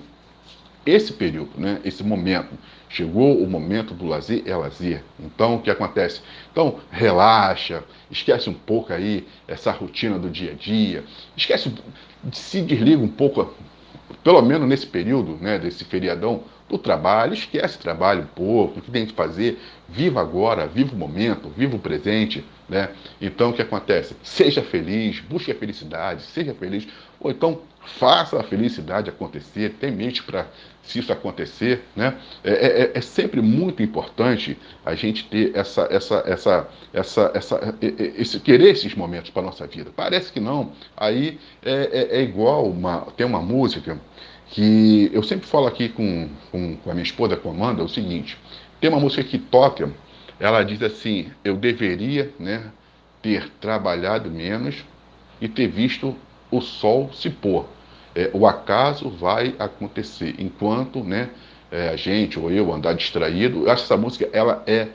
esse 0.86 1.14
período, 1.14 1.52
né? 1.56 1.80
esse 1.84 2.04
momento. 2.04 2.50
Chegou 2.90 3.38
o 3.38 3.48
momento 3.48 3.94
do 3.94 4.08
lazer, 4.08 4.42
é 4.48 4.56
lazer. 4.56 5.04
Então, 5.20 5.56
o 5.56 5.62
que 5.62 5.70
acontece? 5.70 6.22
Então, 6.52 6.80
relaxa, 6.90 7.84
esquece 8.10 8.50
um 8.50 8.54
pouco 8.54 8.92
aí 8.92 9.28
essa 9.48 9.72
rotina 9.72 10.18
do 10.18 10.30
dia 10.30 10.52
a 10.52 10.56
dia, 10.56 11.04
esquece, 11.38 11.72
se 12.32 12.62
desliga 12.62 13.04
um 13.04 13.08
pouco 13.08 13.54
pelo 14.24 14.42
menos 14.42 14.68
nesse 14.68 14.88
período, 14.88 15.38
né, 15.40 15.60
desse 15.60 15.86
feriadão, 15.86 16.44
do 16.68 16.78
trabalho, 16.78 17.34
esquece 17.34 17.80
trabalho 17.80 18.24
um 18.24 18.28
pouco, 18.28 18.80
o 18.80 18.82
que 18.82 18.92
tem 18.92 19.06
que 19.06 19.14
fazer, 19.14 19.60
viva 19.88 20.22
agora, 20.22 20.68
viva 20.68 20.94
o 20.94 20.98
momento, 20.98 21.50
viva 21.50 21.76
o 21.76 21.80
presente, 21.80 22.46
né? 22.70 22.90
Então 23.20 23.50
o 23.50 23.54
que 23.54 23.62
acontece? 23.62 24.16
Seja 24.24 24.62
feliz, 24.62 25.20
busque 25.22 25.52
a 25.52 25.56
felicidade, 25.56 26.22
seja 26.22 26.54
feliz, 26.54 26.88
ou 27.20 27.32
então 27.32 27.62
faça 27.98 28.40
a 28.40 28.44
felicidade 28.44 29.10
acontecer, 29.10 29.76
tem 29.80 29.92
mente 29.92 30.22
para 30.24 30.48
se 30.84 31.00
isso 31.00 31.12
acontecer, 31.12 31.84
né? 31.96 32.18
É, 32.44 32.52
é, 32.52 32.82
é, 32.82 32.92
é, 32.96 33.02
sempre 33.02 33.42
muito 33.42 33.82
importante 33.84 34.58
a 34.86 34.96
gente 34.96 35.26
ter 35.26 35.56
essa, 35.56 35.88
essa, 35.92 36.24
essa, 36.26 36.70
essa, 36.94 37.32
essa, 37.34 37.76
esse 37.82 38.40
querer 38.40 38.72
esses 38.72 38.96
momentos 38.96 39.30
para 39.30 39.42
nossa 39.42 39.68
vida. 39.68 39.92
Parece 39.96 40.32
que 40.32 40.40
não. 40.40 40.72
Aí 40.98 41.40
é, 41.64 41.90
é, 42.14 42.18
é 42.20 42.24
igual 42.24 42.66
uma, 42.66 43.02
tem 43.16 43.26
uma 43.26 43.42
música 43.42 44.00
que 44.48 45.12
eu 45.14 45.22
sempre 45.22 45.46
falo 45.46 45.68
aqui 45.68 45.90
com, 45.90 46.30
com, 46.52 46.76
com 46.78 46.90
a 46.90 46.94
minha 46.94 47.04
esposa, 47.04 47.36
com 47.36 47.50
a 47.50 47.54
Amanda, 47.54 47.82
é 47.82 47.86
o 47.86 47.90
seguinte: 47.90 48.38
tem 48.82 48.90
uma 48.90 49.00
música 49.00 49.24
que 49.24 49.38
toca, 49.38 49.92
ela 50.40 50.64
diz 50.64 50.82
assim: 50.82 51.32
eu 51.44 51.56
deveria, 51.56 52.34
né, 52.40 52.72
ter 53.22 53.50
trabalhado 53.62 54.30
menos 54.30 54.84
e 55.42 55.48
ter 55.48 55.68
visto 55.68 56.16
o 56.52 56.62
sol 56.62 57.12
se 57.14 57.30
pôr. 57.30 57.66
É, 58.16 58.30
o 58.34 58.48
acaso 58.48 59.10
vai 59.10 59.56
acontecer 59.60 60.36
enquanto, 60.40 61.04
né, 61.04 61.30
é, 61.72 61.90
a 61.90 61.96
gente 61.96 62.40
ou 62.40 62.52
eu 62.52 62.74
andar 62.74 62.94
distraído. 62.94 63.66
Eu 63.66 63.72
acho 63.72 63.84
que 63.84 63.94
essa 63.94 63.98
música 63.98 64.30
ela 64.34 64.64
é 64.66 64.88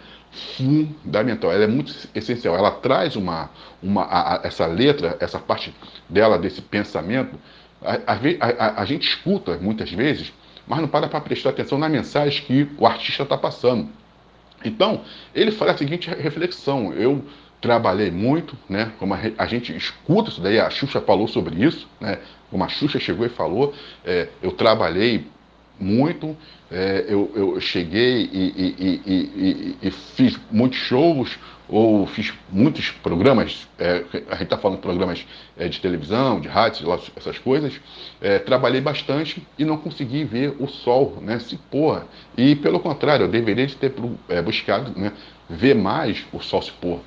fundamental, 0.57 1.53
ela 1.53 1.65
é 1.65 1.69
muito 1.69 1.95
essencial. 2.15 2.57
Ela 2.57 2.73
traz 2.73 3.15
uma, 3.15 3.51
uma 3.83 4.03
a, 4.03 4.37
a, 4.37 4.47
essa 4.47 4.67
letra, 4.67 5.17
essa 5.21 5.39
parte 5.39 5.73
dela 6.09 6.39
desse 6.39 6.61
pensamento 6.61 7.39
a, 7.85 8.81
a, 8.83 8.85
gente 8.85 9.07
escuta 9.07 9.59
muitas 9.59 9.93
vezes, 9.93 10.33
mas 10.67 10.81
não 10.81 10.89
para 10.89 11.07
para 11.07 11.21
prestar 11.21 11.51
atenção 11.51 11.79
na 11.79 11.89
mensagem 11.89 12.43
que 12.45 12.69
o 12.79 12.87
artista 12.87 13.23
está 13.23 13.37
passando. 13.37 13.89
Então, 14.65 15.03
ele 15.35 15.51
faz 15.51 15.73
a 15.73 15.79
seguinte 15.79 16.09
reflexão: 16.11 16.93
eu 16.93 17.25
trabalhei 17.61 18.11
muito, 18.11 18.57
né? 18.69 18.93
Como 18.99 19.15
a, 19.15 19.19
a, 19.39 19.47
gente 19.47 19.75
escuta 19.75 20.31
isso 20.31 20.41
daí, 20.41 20.59
a 20.59 20.69
Xuxa 20.71 21.01
falou 21.01 21.29
sobre 21.29 21.65
isso, 21.65 21.89
né? 22.01 22.19
Como 22.51 22.63
a 22.63 22.69
Xuxa 22.69 22.99
chegou 22.99 23.27
e 23.27 23.29
falou, 23.29 23.75
é, 24.05 24.29
eu 24.43 24.53
trabalhei 24.53 25.27
muito, 25.79 26.37
é, 26.71 27.05
eu, 27.09 27.31
eu, 27.35 27.61
cheguei 27.61 28.29
e, 28.33 28.55
e, 28.57 29.01
e, 29.07 29.77
e, 29.83 29.91
fiz 29.91 30.39
muitos 30.51 30.79
shows, 30.79 31.39
ou 31.69 32.07
fiz 32.07 32.33
muitos 32.51 32.91
programas, 32.91 33.67
é, 33.79 34.05
a 34.29 34.35
gente 34.35 34.45
está 34.45 34.59
falando 34.59 34.77
de 34.77 34.83
programas 34.83 35.27
é, 35.57 35.69
de 35.69 35.81
televisão, 35.81 36.39
de 36.41 36.47
rádio, 36.47 36.87
essas 37.17 37.39
coisas, 37.39 37.81
é, 38.21 38.39
trabalhei 38.39 38.81
bastante 38.81 39.47
e 39.59 39.65
não 39.65 39.77
consegui 39.77 40.25
ver 40.25 40.55
o 40.59 40.69
sol 40.69 41.19
né, 41.23 41.39
se 41.39 41.57
pôr. 41.57 42.05
E 42.37 42.55
pelo 42.55 42.79
contrário, 42.81 43.25
eu 43.25 43.31
deveria 43.31 43.67
ter 43.69 43.93
é, 44.29 44.43
buscado 44.43 44.99
né, 44.99 45.13
ver 45.49 45.75
mais 45.75 46.25
o 46.33 46.41
sol 46.41 46.61
se 46.61 46.73
pôr, 46.73 47.01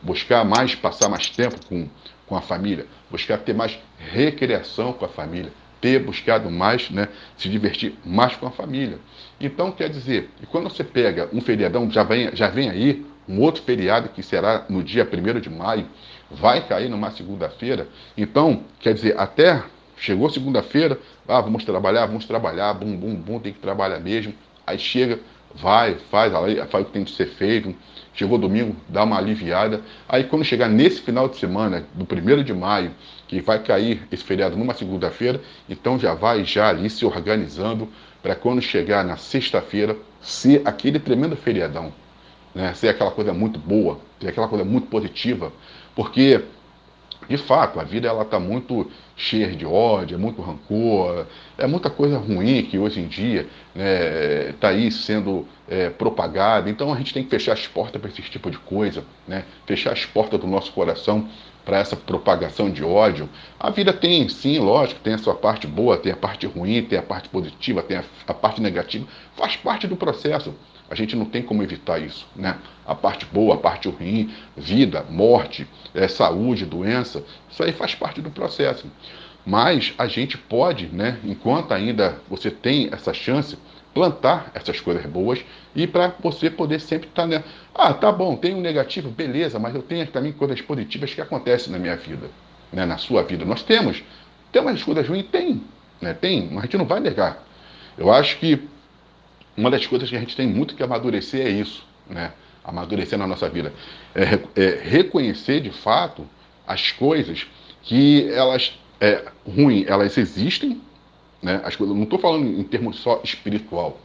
buscar 0.00 0.44
mais, 0.44 0.74
passar 0.74 1.08
mais 1.08 1.28
tempo 1.28 1.56
com, 1.66 1.88
com 2.26 2.36
a 2.36 2.40
família, 2.40 2.86
buscar 3.10 3.38
ter 3.38 3.54
mais 3.54 3.78
recreação 3.98 4.92
com 4.92 5.04
a 5.04 5.08
família, 5.08 5.52
ter 5.84 5.98
buscado 5.98 6.50
mais, 6.50 6.88
né, 6.88 7.08
se 7.36 7.46
divertir 7.46 7.92
mais 8.02 8.34
com 8.34 8.46
a 8.46 8.50
família. 8.50 8.98
Então, 9.38 9.70
quer 9.70 9.90
dizer, 9.90 10.30
e 10.42 10.46
quando 10.46 10.70
você 10.70 10.82
pega 10.82 11.28
um 11.30 11.42
feriadão, 11.42 11.90
já 11.90 12.02
vem, 12.02 12.34
já 12.34 12.48
vem 12.48 12.70
aí 12.70 13.04
um 13.28 13.38
outro 13.42 13.62
feriado 13.62 14.08
que 14.08 14.22
será 14.22 14.64
no 14.70 14.82
dia 14.82 15.06
1 15.06 15.40
de 15.40 15.50
maio, 15.50 15.86
vai 16.30 16.66
cair 16.66 16.88
numa 16.88 17.10
segunda-feira. 17.10 17.86
Então, 18.16 18.62
quer 18.80 18.94
dizer, 18.94 19.20
até 19.20 19.62
chegou 19.98 20.30
segunda-feira, 20.30 20.98
ah, 21.28 21.42
vamos 21.42 21.66
trabalhar, 21.66 22.06
vamos 22.06 22.24
trabalhar, 22.24 22.72
bum, 22.72 22.96
bum, 22.96 23.14
bum, 23.14 23.38
tem 23.38 23.52
que 23.52 23.60
trabalhar 23.60 24.00
mesmo. 24.00 24.32
Aí 24.66 24.78
chega, 24.78 25.18
vai, 25.54 25.96
faz, 26.10 26.32
faz 26.70 26.82
o 26.82 26.86
que 26.86 26.92
tem 26.92 27.04
de 27.04 27.12
ser 27.12 27.26
feito. 27.26 27.76
Chegou 28.14 28.38
domingo, 28.38 28.74
dá 28.88 29.04
uma 29.04 29.18
aliviada. 29.18 29.82
Aí 30.08 30.24
quando 30.24 30.44
chegar 30.44 30.68
nesse 30.70 31.02
final 31.02 31.28
de 31.28 31.36
semana, 31.36 31.84
do 31.92 32.04
1 32.04 32.42
de 32.42 32.54
maio, 32.54 32.92
que 33.40 33.46
vai 33.46 33.62
cair 33.62 34.06
esse 34.10 34.24
feriado 34.24 34.56
numa 34.56 34.74
segunda-feira, 34.74 35.40
então 35.68 35.98
já 35.98 36.14
vai 36.14 36.44
já 36.44 36.68
ali 36.68 36.88
se 36.90 37.04
organizando 37.04 37.88
para 38.22 38.34
quando 38.34 38.60
chegar 38.62 39.04
na 39.04 39.16
sexta-feira 39.16 39.96
ser 40.20 40.62
aquele 40.64 40.98
tremendo 40.98 41.36
feriadão 41.36 41.92
né, 42.54 42.72
ser 42.74 42.88
aquela 42.88 43.10
coisa 43.10 43.32
muito 43.32 43.58
boa, 43.58 43.98
ser 44.20 44.28
aquela 44.28 44.48
coisa 44.48 44.64
muito 44.64 44.86
positiva, 44.86 45.52
porque 45.94 46.42
de 47.28 47.38
fato 47.38 47.80
a 47.80 47.84
vida 47.84 48.06
ela 48.06 48.22
está 48.22 48.38
muito 48.38 48.90
cheia 49.16 49.50
de 49.50 49.64
ódio, 49.64 50.14
é 50.14 50.18
muito 50.18 50.42
rancor, 50.42 51.26
é 51.56 51.66
muita 51.66 51.88
coisa 51.88 52.18
ruim 52.18 52.62
que 52.64 52.78
hoje 52.78 53.00
em 53.00 53.06
dia 53.06 53.40
está 53.40 53.48
né, 53.74 54.54
tá 54.60 54.68
aí 54.68 54.92
sendo 54.92 55.48
é, 55.66 55.88
propagada. 55.88 56.68
Então 56.68 56.92
a 56.92 56.96
gente 56.96 57.14
tem 57.14 57.24
que 57.24 57.30
fechar 57.30 57.54
as 57.54 57.66
portas 57.66 58.00
para 58.00 58.10
esse 58.10 58.20
tipo 58.22 58.50
de 58.50 58.58
coisa, 58.58 59.04
né, 59.26 59.44
fechar 59.66 59.92
as 59.92 60.04
portas 60.04 60.38
do 60.38 60.46
nosso 60.46 60.70
coração 60.72 61.28
para 61.64 61.78
essa 61.78 61.96
propagação 61.96 62.70
de 62.70 62.84
ódio. 62.84 63.28
A 63.58 63.70
vida 63.70 63.92
tem, 63.92 64.28
sim, 64.28 64.58
lógico, 64.58 65.00
tem 65.00 65.14
a 65.14 65.18
sua 65.18 65.34
parte 65.34 65.66
boa, 65.66 65.96
tem 65.96 66.12
a 66.12 66.16
parte 66.16 66.46
ruim, 66.46 66.82
tem 66.82 66.98
a 66.98 67.02
parte 67.02 67.28
positiva, 67.28 67.82
tem 67.82 67.96
a, 67.96 68.04
a 68.26 68.34
parte 68.34 68.60
negativa, 68.60 69.06
faz 69.36 69.56
parte 69.56 69.86
do 69.86 69.96
processo. 69.96 70.54
A 70.90 70.94
gente 70.94 71.16
não 71.16 71.24
tem 71.24 71.42
como 71.42 71.62
evitar 71.62 71.98
isso, 71.98 72.26
né? 72.36 72.58
A 72.86 72.94
parte 72.94 73.24
boa, 73.24 73.54
a 73.54 73.58
parte 73.58 73.88
ruim, 73.88 74.30
vida, 74.54 75.04
morte, 75.08 75.66
é, 75.94 76.06
saúde, 76.06 76.66
doença, 76.66 77.24
isso 77.50 77.62
aí 77.62 77.72
faz 77.72 77.94
parte 77.94 78.20
do 78.20 78.30
processo. 78.30 78.86
Mas 79.46 79.92
a 79.98 80.06
gente 80.06 80.38
pode, 80.38 80.86
né, 80.86 81.18
enquanto 81.22 81.72
ainda 81.72 82.18
você 82.28 82.50
tem 82.50 82.88
essa 82.92 83.12
chance, 83.12 83.58
plantar 83.94 84.50
essas 84.54 84.80
coisas 84.80 85.06
boas 85.06 85.42
e 85.74 85.86
para 85.86 86.12
você 86.20 86.50
poder 86.50 86.80
sempre 86.80 87.08
estar, 87.08 87.22
tá, 87.22 87.28
né? 87.28 87.44
Ah, 87.72 87.94
tá 87.94 88.10
bom, 88.10 88.36
tem 88.36 88.54
um 88.54 88.60
negativo, 88.60 89.08
beleza, 89.08 89.58
mas 89.58 89.74
eu 89.74 89.82
tenho 89.82 90.06
também 90.08 90.32
coisas 90.32 90.60
positivas 90.60 91.14
que 91.14 91.20
acontecem 91.20 91.72
na 91.72 91.78
minha 91.78 91.96
vida, 91.96 92.28
né, 92.72 92.84
na 92.84 92.98
sua 92.98 93.22
vida. 93.22 93.44
Nós 93.44 93.62
temos. 93.62 94.02
Temos 94.50 94.72
as 94.72 94.82
coisas 94.82 95.08
ruins? 95.08 95.26
Tem, 95.26 95.62
né? 96.00 96.12
Tem, 96.12 96.48
mas 96.50 96.58
a 96.58 96.62
gente 96.62 96.76
não 96.76 96.84
vai 96.84 97.00
negar. 97.00 97.44
Eu 97.96 98.12
acho 98.12 98.38
que 98.38 98.68
uma 99.56 99.70
das 99.70 99.86
coisas 99.86 100.10
que 100.10 100.16
a 100.16 100.20
gente 100.20 100.36
tem 100.36 100.46
muito 100.46 100.74
que 100.74 100.82
amadurecer 100.82 101.46
é 101.46 101.50
isso, 101.50 101.84
né? 102.08 102.32
Amadurecer 102.64 103.18
na 103.18 103.26
nossa 103.26 103.48
vida. 103.48 103.72
É, 104.14 104.60
é 104.60 104.80
reconhecer 104.82 105.60
de 105.60 105.70
fato 105.70 106.26
as 106.66 106.90
coisas 106.90 107.46
que 107.82 108.28
elas 108.32 108.78
é, 109.00 109.24
ruim, 109.46 109.84
elas 109.86 110.16
existem, 110.16 110.80
né? 111.44 111.60
As 111.62 111.76
coisas, 111.76 111.94
não 111.94 112.04
estou 112.04 112.18
falando 112.18 112.46
em 112.46 112.64
termos 112.64 112.96
só 112.96 113.20
espiritual, 113.22 113.98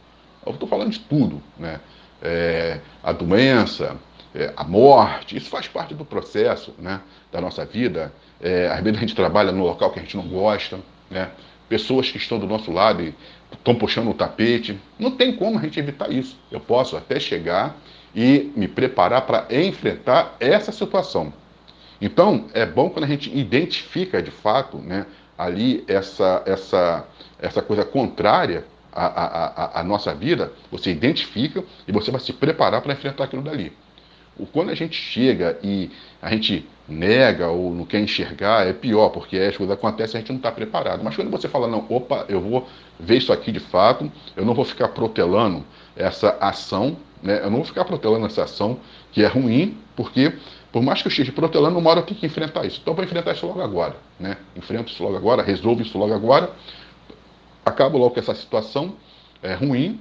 eu 0.44 0.52
estou 0.52 0.68
falando 0.68 0.90
de 0.90 1.00
tudo, 1.00 1.42
né? 1.58 1.80
É, 2.22 2.80
a 3.02 3.12
doença, 3.12 3.96
é, 4.34 4.52
a 4.54 4.62
morte, 4.62 5.36
isso 5.36 5.48
faz 5.48 5.66
parte 5.66 5.94
do 5.94 6.04
processo 6.04 6.74
né, 6.78 7.00
da 7.32 7.40
nossa 7.40 7.64
vida. 7.64 8.12
É, 8.38 8.68
às 8.68 8.80
vezes 8.82 8.98
a 8.98 9.00
gente 9.00 9.14
trabalha 9.14 9.52
no 9.52 9.64
local 9.64 9.90
que 9.90 9.98
a 9.98 10.02
gente 10.02 10.18
não 10.18 10.28
gosta, 10.28 10.78
né? 11.10 11.30
pessoas 11.66 12.10
que 12.10 12.18
estão 12.18 12.38
do 12.38 12.46
nosso 12.46 12.70
lado 12.70 13.02
e 13.02 13.14
estão 13.52 13.74
puxando 13.74 14.10
o 14.10 14.14
tapete. 14.14 14.78
Não 14.98 15.12
tem 15.12 15.34
como 15.34 15.58
a 15.58 15.62
gente 15.62 15.78
evitar 15.78 16.12
isso. 16.12 16.38
Eu 16.50 16.60
posso 16.60 16.94
até 16.94 17.18
chegar 17.18 17.76
e 18.14 18.52
me 18.54 18.68
preparar 18.68 19.22
para 19.22 19.46
enfrentar 19.50 20.36
essa 20.40 20.72
situação. 20.72 21.32
Então, 22.00 22.46
é 22.54 22.66
bom 22.66 22.90
quando 22.90 23.04
a 23.04 23.08
gente 23.08 23.34
identifica 23.36 24.22
de 24.22 24.30
fato 24.30 24.78
né, 24.78 25.06
ali 25.40 25.82
essa, 25.88 26.42
essa, 26.44 27.04
essa 27.38 27.62
coisa 27.62 27.82
contrária 27.82 28.66
à, 28.92 29.06
à, 29.06 29.80
à, 29.80 29.84
nossa 29.84 30.14
vida, 30.14 30.52
você 30.70 30.90
identifica 30.90 31.64
e 31.88 31.92
você 31.92 32.10
vai 32.10 32.20
se 32.20 32.34
preparar 32.34 32.82
para 32.82 32.92
enfrentar 32.92 33.24
aquilo 33.24 33.40
dali. 33.40 33.72
Quando 34.52 34.70
a 34.70 34.74
gente 34.74 34.96
chega 34.96 35.58
e 35.62 35.90
a 36.20 36.30
gente 36.30 36.68
nega 36.86 37.48
ou 37.48 37.74
não 37.74 37.86
quer 37.86 38.00
enxergar, 38.00 38.66
é 38.66 38.72
pior, 38.74 39.08
porque 39.08 39.38
as 39.38 39.56
coisas 39.56 39.74
acontecem 39.74 40.14
e 40.14 40.18
a 40.18 40.20
gente 40.20 40.30
não 40.30 40.36
está 40.36 40.52
preparado. 40.52 41.02
Mas 41.02 41.16
quando 41.16 41.30
você 41.30 41.48
fala, 41.48 41.66
não, 41.66 41.86
opa, 41.88 42.26
eu 42.28 42.40
vou 42.40 42.68
ver 42.98 43.16
isso 43.16 43.32
aqui 43.32 43.50
de 43.50 43.60
fato, 43.60 44.12
eu 44.36 44.44
não 44.44 44.52
vou 44.52 44.64
ficar 44.64 44.88
protelando 44.88 45.64
essa 45.96 46.36
ação, 46.38 46.96
né? 47.22 47.40
eu 47.42 47.50
não 47.50 47.58
vou 47.58 47.64
ficar 47.64 47.84
protelando 47.84 48.26
essa 48.26 48.44
ação 48.44 48.78
que 49.10 49.22
é 49.22 49.26
ruim, 49.26 49.76
porque 49.96 50.32
por 50.72 50.82
mais 50.82 51.02
que 51.02 51.08
eu 51.08 51.10
esteja 51.10 51.32
protelando, 51.32 51.78
uma 51.78 51.90
hora 51.90 52.00
eu 52.00 52.04
tenho 52.04 52.18
que 52.18 52.26
enfrentar 52.26 52.64
isso. 52.64 52.78
Então, 52.80 52.94
vou 52.94 53.04
enfrentar 53.04 53.32
isso 53.32 53.46
logo 53.46 53.60
agora. 53.60 53.96
Né? 54.18 54.36
Enfrento 54.56 54.92
isso 54.92 55.02
logo 55.02 55.16
agora, 55.16 55.42
resolvo 55.42 55.82
isso 55.82 55.98
logo 55.98 56.14
agora, 56.14 56.50
acabo 57.64 57.98
logo 57.98 58.14
com 58.14 58.20
essa 58.20 58.34
situação 58.34 58.94
é, 59.42 59.54
ruim, 59.54 60.00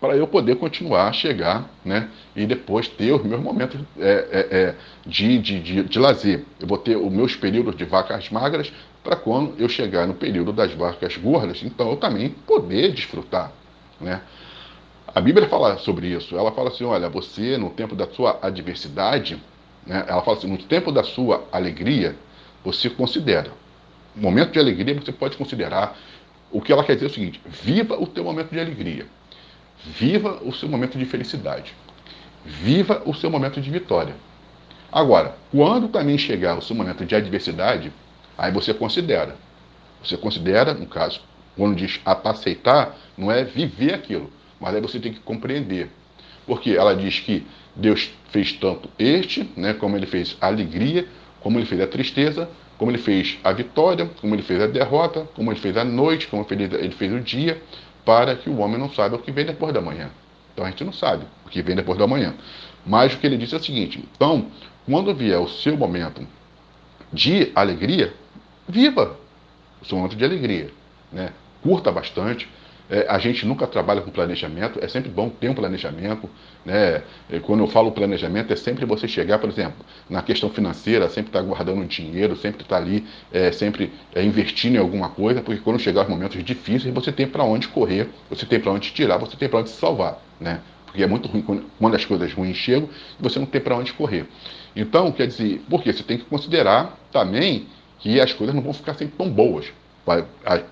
para 0.00 0.16
eu 0.16 0.26
poder 0.26 0.56
continuar 0.56 1.08
a 1.08 1.12
chegar 1.12 1.68
né, 1.84 2.08
e 2.34 2.46
depois 2.46 2.88
ter 2.88 3.12
os 3.12 3.22
meus 3.22 3.40
momentos 3.40 3.78
é, 3.98 4.28
é, 4.30 4.56
é, 4.58 4.74
de, 5.04 5.38
de, 5.38 5.60
de, 5.60 5.82
de, 5.82 5.98
lazer. 5.98 6.44
Eu 6.58 6.66
vou 6.66 6.78
ter 6.78 6.96
os 6.96 7.12
meus 7.12 7.36
períodos 7.36 7.76
de 7.76 7.84
vacas 7.84 8.30
magras 8.30 8.72
para 9.04 9.16
quando 9.16 9.54
eu 9.58 9.68
chegar 9.68 10.06
no 10.06 10.14
período 10.14 10.52
das 10.52 10.72
vacas 10.72 11.16
gordas, 11.16 11.62
então 11.62 11.90
eu 11.90 11.96
também 11.96 12.30
poder 12.30 12.92
desfrutar. 12.92 13.52
Né? 14.00 14.22
A 15.14 15.20
Bíblia 15.20 15.48
fala 15.48 15.76
sobre 15.78 16.06
isso. 16.06 16.36
Ela 16.36 16.52
fala 16.52 16.68
assim: 16.68 16.84
olha, 16.84 17.08
você 17.08 17.58
no 17.58 17.70
tempo 17.70 17.94
da 17.94 18.06
sua 18.08 18.38
adversidade, 18.40 19.40
né, 19.86 20.04
ela 20.06 20.22
fala 20.22 20.36
assim: 20.36 20.48
no 20.48 20.58
tempo 20.58 20.92
da 20.92 21.02
sua 21.02 21.46
alegria, 21.52 22.16
você 22.64 22.90
considera. 22.90 23.52
Momento 24.14 24.52
de 24.52 24.58
alegria 24.58 24.94
você 24.94 25.12
pode 25.12 25.36
considerar. 25.36 25.96
O 26.50 26.60
que 26.60 26.72
ela 26.72 26.82
quer 26.82 26.94
dizer 26.94 27.06
é 27.06 27.10
o 27.10 27.12
seguinte: 27.12 27.40
viva 27.46 28.00
o 28.00 28.06
teu 28.06 28.24
momento 28.24 28.50
de 28.50 28.60
alegria. 28.60 29.06
Viva 29.84 30.40
o 30.42 30.52
seu 30.52 30.68
momento 30.68 30.98
de 30.98 31.04
felicidade. 31.04 31.74
Viva 32.44 33.02
o 33.06 33.14
seu 33.14 33.30
momento 33.30 33.60
de 33.60 33.70
vitória. 33.70 34.14
Agora, 34.92 35.36
quando 35.50 35.88
também 35.88 36.18
chegar 36.18 36.58
o 36.58 36.62
seu 36.62 36.74
momento 36.74 37.04
de 37.06 37.14
adversidade, 37.14 37.92
aí 38.36 38.50
você 38.50 38.74
considera. 38.74 39.36
Você 40.02 40.16
considera, 40.16 40.74
no 40.74 40.86
caso, 40.86 41.20
quando 41.56 41.76
diz 41.76 42.00
aceitar, 42.04 42.96
não 43.16 43.30
é 43.30 43.44
viver 43.44 43.94
aquilo, 43.94 44.32
mas 44.58 44.74
aí 44.74 44.80
você 44.80 44.98
tem 44.98 45.12
que 45.12 45.20
compreender. 45.20 45.90
Porque 46.46 46.70
ela 46.70 46.96
diz 46.96 47.20
que 47.20 47.46
Deus 47.74 48.10
fez 48.30 48.52
tanto 48.52 48.88
este, 48.98 49.48
né, 49.56 49.74
como 49.74 49.96
ele 49.96 50.06
fez 50.06 50.36
a 50.40 50.46
alegria, 50.46 51.06
como 51.40 51.58
ele 51.58 51.66
fez 51.66 51.80
a 51.80 51.86
tristeza, 51.86 52.48
como 52.76 52.90
ele 52.90 52.98
fez 52.98 53.38
a 53.44 53.52
vitória, 53.52 54.10
como 54.20 54.34
ele 54.34 54.42
fez 54.42 54.60
a 54.60 54.66
derrota, 54.66 55.28
como 55.34 55.52
ele 55.52 55.60
fez 55.60 55.76
a 55.76 55.84
noite, 55.84 56.26
como 56.26 56.46
ele 56.50 56.90
fez 56.92 57.12
o 57.12 57.20
dia 57.20 57.60
para 58.04 58.34
que 58.34 58.48
o 58.48 58.58
homem 58.58 58.78
não 58.78 58.90
saiba 58.90 59.16
o 59.16 59.18
que 59.18 59.30
vem 59.30 59.44
depois 59.44 59.72
da 59.72 59.80
manhã. 59.80 60.10
Então 60.52 60.64
a 60.64 60.70
gente 60.70 60.84
não 60.84 60.92
sabe 60.92 61.24
o 61.46 61.48
que 61.48 61.62
vem 61.62 61.76
depois 61.76 61.98
da 61.98 62.06
manhã. 62.06 62.34
Mas 62.84 63.14
o 63.14 63.18
que 63.18 63.26
ele 63.26 63.36
disse 63.36 63.54
é 63.54 63.58
o 63.58 63.62
seguinte: 63.62 64.02
então, 64.14 64.46
quando 64.86 65.14
vier 65.14 65.38
o 65.38 65.48
seu 65.48 65.76
momento 65.76 66.26
de 67.12 67.52
alegria, 67.54 68.14
viva 68.68 69.16
o 69.80 69.84
seu 69.84 69.96
momento 69.96 70.16
de 70.16 70.24
alegria. 70.24 70.70
Né? 71.12 71.32
Curta 71.62 71.92
bastante, 71.92 72.48
é, 72.90 73.06
a 73.08 73.18
gente 73.18 73.46
nunca 73.46 73.66
trabalha 73.68 74.00
com 74.00 74.10
planejamento, 74.10 74.80
é 74.82 74.88
sempre 74.88 75.08
bom 75.08 75.28
ter 75.28 75.48
um 75.48 75.54
planejamento. 75.54 76.28
Né? 76.64 77.02
E 77.30 77.38
quando 77.38 77.60
eu 77.60 77.68
falo 77.68 77.92
planejamento, 77.92 78.52
é 78.52 78.56
sempre 78.56 78.84
você 78.84 79.06
chegar, 79.06 79.38
por 79.38 79.48
exemplo, 79.48 79.86
na 80.08 80.20
questão 80.22 80.50
financeira, 80.50 81.08
sempre 81.08 81.28
estar 81.28 81.38
tá 81.38 81.44
guardando 81.44 81.86
dinheiro, 81.86 82.36
sempre 82.36 82.62
estar 82.62 82.76
tá 82.76 82.82
ali, 82.82 83.06
é, 83.32 83.52
sempre 83.52 83.92
é, 84.12 84.24
investindo 84.24 84.74
em 84.74 84.78
alguma 84.78 85.08
coisa, 85.08 85.40
porque 85.40 85.60
quando 85.60 85.78
chegar 85.78 86.02
os 86.02 86.08
momentos 86.08 86.42
difíceis, 86.42 86.92
você 86.92 87.12
tem 87.12 87.28
para 87.28 87.44
onde 87.44 87.68
correr, 87.68 88.08
você 88.28 88.44
tem 88.44 88.58
para 88.58 88.72
onde 88.72 88.90
tirar, 88.90 89.18
você 89.18 89.36
tem 89.36 89.48
para 89.48 89.60
onde 89.60 89.70
se 89.70 89.76
salvar. 89.76 90.20
Né? 90.40 90.60
Porque 90.84 91.02
é 91.04 91.06
muito 91.06 91.28
ruim 91.28 91.42
quando, 91.42 91.64
quando 91.78 91.94
as 91.94 92.04
coisas 92.04 92.32
ruins 92.32 92.56
chegam 92.56 92.88
e 93.18 93.22
você 93.22 93.38
não 93.38 93.46
tem 93.46 93.60
para 93.60 93.76
onde 93.76 93.92
correr. 93.92 94.26
Então, 94.74 95.12
quer 95.12 95.28
dizer, 95.28 95.62
porque 95.70 95.92
você 95.92 96.02
tem 96.02 96.18
que 96.18 96.24
considerar 96.24 96.98
também 97.12 97.66
que 98.00 98.20
as 98.20 98.32
coisas 98.32 98.54
não 98.54 98.62
vão 98.62 98.72
ficar 98.72 98.94
sempre 98.94 99.14
tão 99.16 99.30
boas. 99.30 99.72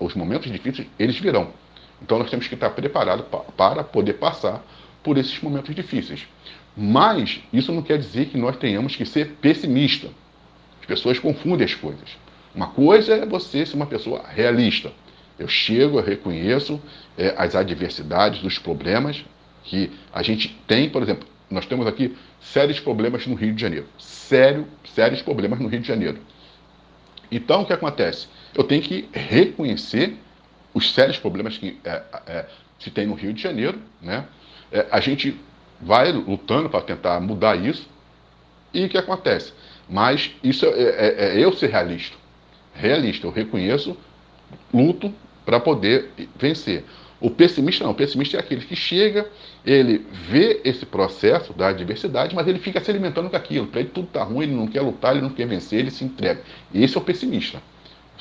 Os 0.01 0.15
momentos 0.15 0.51
difíceis, 0.51 0.87
eles 0.97 1.17
virão. 1.17 1.53
Então 2.01 2.19
nós 2.19 2.29
temos 2.29 2.47
que 2.47 2.53
estar 2.53 2.69
preparados 2.71 3.25
para 3.55 3.83
poder 3.83 4.13
passar 4.13 4.63
por 5.03 5.17
esses 5.17 5.39
momentos 5.41 5.73
difíceis. 5.75 6.27
Mas 6.75 7.41
isso 7.51 7.71
não 7.71 7.81
quer 7.81 7.97
dizer 7.97 8.27
que 8.27 8.37
nós 8.37 8.55
tenhamos 8.57 8.95
que 8.95 9.05
ser 9.05 9.35
pessimistas. 9.41 10.11
As 10.79 10.85
pessoas 10.85 11.19
confundem 11.19 11.65
as 11.65 11.75
coisas. 11.75 12.17
Uma 12.53 12.67
coisa 12.67 13.15
é 13.15 13.25
você 13.25 13.65
ser 13.65 13.75
uma 13.75 13.85
pessoa 13.85 14.23
realista. 14.27 14.91
Eu 15.37 15.47
chego, 15.47 15.99
eu 15.99 16.03
reconheço 16.03 16.81
é, 17.17 17.33
as 17.37 17.55
adversidades, 17.55 18.43
os 18.43 18.57
problemas 18.57 19.23
que 19.63 19.91
a 20.11 20.23
gente 20.23 20.49
tem, 20.67 20.89
por 20.89 21.01
exemplo, 21.01 21.27
nós 21.49 21.65
temos 21.65 21.87
aqui 21.87 22.15
sérios 22.39 22.79
problemas 22.79 23.25
no 23.25 23.35
Rio 23.35 23.53
de 23.53 23.61
Janeiro. 23.61 23.85
Sério, 23.97 24.67
sérios 24.93 25.21
problemas 25.21 25.59
no 25.59 25.67
Rio 25.67 25.79
de 25.79 25.87
Janeiro. 25.87 26.19
Então, 27.31 27.61
o 27.61 27.65
que 27.65 27.73
acontece? 27.73 28.27
Eu 28.55 28.63
tenho 28.63 28.81
que 28.81 29.07
reconhecer 29.13 30.17
os 30.79 30.93
sérios 30.93 31.17
problemas 31.17 31.57
que 31.57 31.77
é, 31.83 32.01
é, 32.25 32.45
se 32.79 32.89
tem 32.89 33.05
no 33.05 33.13
Rio 33.13 33.33
de 33.33 33.41
Janeiro, 33.41 33.77
né? 34.01 34.25
É, 34.71 34.87
a 34.89 34.99
gente 34.99 35.39
vai 35.81 36.11
lutando 36.11 36.69
para 36.69 36.81
tentar 36.81 37.19
mudar 37.19 37.55
isso. 37.55 37.87
E 38.73 38.85
o 38.85 38.89
que 38.89 38.97
acontece? 38.97 39.53
Mas 39.89 40.31
isso 40.43 40.65
é, 40.65 40.69
é, 40.69 41.37
é 41.37 41.43
eu 41.43 41.51
ser 41.53 41.69
realista. 41.69 42.15
Realista, 42.73 43.27
eu 43.27 43.31
reconheço, 43.31 43.97
luto 44.73 45.13
para 45.45 45.59
poder 45.59 46.11
vencer. 46.37 46.85
O 47.19 47.29
pessimista 47.29 47.83
não, 47.83 47.91
o 47.91 47.95
pessimista 47.95 48.37
é 48.37 48.39
aquele 48.39 48.61
que 48.61 48.75
chega, 48.75 49.29
ele 49.65 50.05
vê 50.29 50.61
esse 50.63 50.85
processo 50.85 51.51
da 51.51 51.67
adversidade, 51.67 52.33
mas 52.33 52.47
ele 52.47 52.59
fica 52.59 52.79
se 52.79 52.89
alimentando 52.89 53.29
com 53.29 53.35
aquilo. 53.35 53.67
Para 53.67 53.81
ele 53.81 53.89
tudo 53.89 54.07
está 54.07 54.23
ruim, 54.23 54.45
ele 54.45 54.55
não 54.55 54.67
quer 54.67 54.81
lutar, 54.81 55.11
ele 55.11 55.21
não 55.21 55.31
quer 55.31 55.45
vencer, 55.45 55.79
ele 55.79 55.91
se 55.91 56.05
entrega. 56.05 56.41
Esse 56.73 56.95
é 56.95 57.01
o 57.01 57.03
pessimista. 57.03 57.61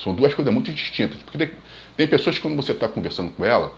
São 0.02 0.14
duas 0.14 0.34
coisas 0.34 0.52
muito 0.52 0.72
distintas. 0.72 1.20
Porque 1.22 1.38
tem, 1.38 1.50
tem 1.96 2.06
pessoas 2.06 2.37
que 2.37 2.42
quando 2.42 2.56
você 2.56 2.72
está 2.72 2.88
conversando 2.88 3.30
com 3.32 3.44
ela, 3.44 3.72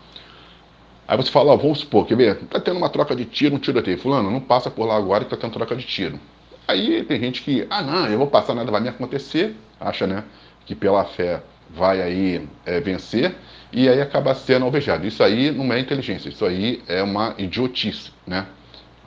aí 1.09 1.16
você 1.16 1.30
fala, 1.30 1.52
ó, 1.52 1.56
vamos 1.56 1.80
supor, 1.80 2.06
quer 2.06 2.16
ver? 2.16 2.37
Está 2.42 2.61
tendo 2.61 2.76
uma 2.76 2.88
troca 2.88 3.16
de 3.16 3.24
tiro, 3.24 3.56
um 3.56 3.59
tiroteio. 3.59 3.98
Fulano, 3.98 4.30
não 4.30 4.40
passa 4.40 4.70
por 4.70 4.87
lá 4.87 4.96
agora 4.96 5.24
que 5.24 5.35
está 5.35 5.37
tendo 5.37 5.52
troca 5.54 5.74
de 5.74 5.85
tiro. 5.85 6.20
Aí 6.68 7.02
tem 7.02 7.18
gente 7.18 7.42
que, 7.42 7.66
ah 7.68 7.83
não, 7.83 8.06
eu 8.06 8.16
vou 8.16 8.28
passar, 8.28 8.54
nada 8.54 8.70
vai 8.70 8.80
me 8.80 8.88
acontecer, 8.88 9.56
acha, 9.80 10.06
né, 10.06 10.22
que 10.64 10.74
pela 10.74 11.04
fé 11.04 11.42
vai 11.68 12.00
aí 12.00 12.48
é, 12.64 12.80
vencer, 12.80 13.35
e 13.72 13.88
aí 13.88 14.00
acaba 14.00 14.35
sendo 14.35 14.64
alvejado. 14.64 15.04
Isso 15.06 15.22
aí 15.22 15.50
não 15.50 15.72
é 15.72 15.80
inteligência, 15.80 16.28
isso 16.28 16.44
aí 16.44 16.83
é 16.87 17.02
uma 17.02 17.35
idiotice, 17.38 18.12
né? 18.26 18.46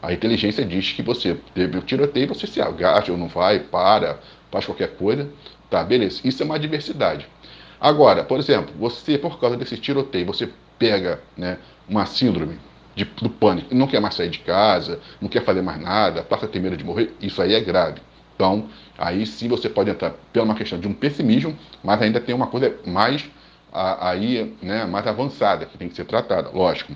A 0.01 0.11
inteligência 0.11 0.65
diz 0.65 0.91
que 0.91 1.01
você 1.01 1.37
teve 1.53 1.77
o 1.77 1.81
tiroteio, 1.81 2.27
você 2.27 2.45
se 2.45 2.61
agacha 2.61 3.13
ou 3.13 3.17
não 3.17 3.29
vai, 3.29 3.59
para, 3.59 4.19
faz 4.51 4.65
qualquer 4.65 4.95
coisa, 4.97 5.29
Tá, 5.73 5.83
beleza. 5.83 6.21
Isso 6.23 6.43
é 6.43 6.45
uma 6.45 6.59
diversidade. 6.59 7.27
Agora, 7.81 8.23
por 8.23 8.37
exemplo, 8.37 8.71
você, 8.77 9.17
por 9.17 9.39
causa 9.39 9.57
desse 9.57 9.75
tiroteio, 9.75 10.23
você 10.23 10.47
pega 10.77 11.19
né, 11.35 11.57
uma 11.89 12.05
síndrome 12.05 12.59
de, 12.95 13.05
do 13.05 13.27
pânico, 13.27 13.73
não 13.73 13.87
quer 13.87 13.99
mais 13.99 14.13
sair 14.13 14.29
de 14.29 14.37
casa, 14.37 14.99
não 15.19 15.27
quer 15.27 15.43
fazer 15.43 15.63
mais 15.63 15.81
nada, 15.81 16.21
passa 16.21 16.45
a 16.45 16.47
ter 16.47 16.59
medo 16.59 16.77
de 16.77 16.83
morrer, 16.83 17.11
isso 17.19 17.41
aí 17.41 17.55
é 17.55 17.59
grave. 17.59 17.99
Então, 18.35 18.69
aí 18.95 19.25
sim 19.25 19.47
você 19.47 19.67
pode 19.67 19.89
entrar 19.89 20.11
pela 20.31 20.45
uma 20.45 20.53
questão 20.53 20.79
de 20.79 20.87
um 20.87 20.93
pessimismo, 20.93 21.57
mas 21.83 21.99
ainda 22.03 22.21
tem 22.21 22.35
uma 22.35 22.45
coisa 22.45 22.75
mais 22.85 23.27
aí, 23.73 24.55
né, 24.61 24.85
mais 24.85 25.07
avançada 25.07 25.65
que 25.65 25.75
tem 25.75 25.89
que 25.89 25.95
ser 25.95 26.05
tratada, 26.05 26.51
lógico. 26.53 26.93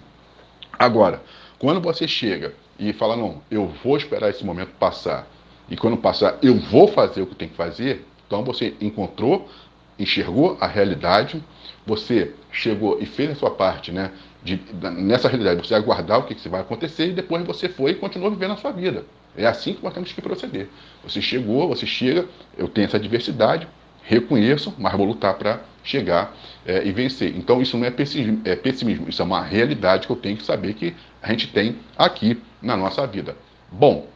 Agora, 0.77 1.23
quando 1.57 1.81
você 1.81 2.07
chega 2.07 2.53
e 2.77 2.93
fala, 2.93 3.15
não, 3.15 3.41
eu 3.49 3.73
vou 3.83 3.97
esperar 3.97 4.29
esse 4.29 4.45
momento 4.45 4.69
passar, 4.77 5.27
e 5.67 5.75
quando 5.75 5.97
passar 5.97 6.37
eu 6.43 6.53
vou 6.53 6.87
fazer 6.87 7.23
o 7.23 7.25
que 7.25 7.33
tem 7.33 7.49
que 7.49 7.55
fazer, 7.55 8.05
então 8.27 8.43
você 8.43 8.75
encontrou, 8.79 9.49
enxergou 9.97 10.57
a 10.59 10.67
realidade, 10.67 11.43
você 11.85 12.33
chegou 12.51 12.99
e 13.01 13.05
fez 13.05 13.31
a 13.31 13.35
sua 13.35 13.51
parte, 13.51 13.91
né? 13.91 14.11
De, 14.43 14.61
nessa 14.91 15.27
realidade, 15.27 15.65
você 15.65 15.73
aguardar 15.73 16.19
o 16.19 16.23
que, 16.23 16.35
que 16.35 16.47
vai 16.47 16.61
acontecer 16.61 17.09
e 17.09 17.13
depois 17.13 17.43
você 17.45 17.67
foi 17.67 17.91
e 17.91 17.95
continuou 17.95 18.31
vivendo 18.31 18.51
a 18.51 18.57
sua 18.57 18.71
vida. 18.71 19.05
É 19.35 19.45
assim 19.45 19.73
que 19.73 19.83
nós 19.83 19.93
temos 19.93 20.11
que 20.11 20.21
proceder. 20.21 20.69
Você 21.03 21.21
chegou, 21.21 21.67
você 21.67 21.85
chega, 21.85 22.27
eu 22.57 22.67
tenho 22.67 22.85
essa 22.85 22.99
diversidade, 22.99 23.67
reconheço, 24.03 24.73
mas 24.77 24.93
vou 24.93 25.05
lutar 25.05 25.33
para 25.35 25.61
chegar 25.83 26.35
é, 26.65 26.85
e 26.85 26.91
vencer. 26.91 27.35
Então 27.35 27.61
isso 27.61 27.77
não 27.77 27.85
é 27.85 27.91
pessimismo, 27.91 28.41
é 28.45 28.55
pessimismo, 28.55 29.07
isso 29.09 29.21
é 29.21 29.25
uma 29.25 29.41
realidade 29.41 30.07
que 30.07 30.13
eu 30.13 30.17
tenho 30.17 30.37
que 30.37 30.43
saber 30.43 30.73
que 30.73 30.95
a 31.21 31.29
gente 31.29 31.47
tem 31.47 31.77
aqui 31.97 32.41
na 32.61 32.75
nossa 32.75 33.05
vida. 33.07 33.35
Bom, 33.71 34.07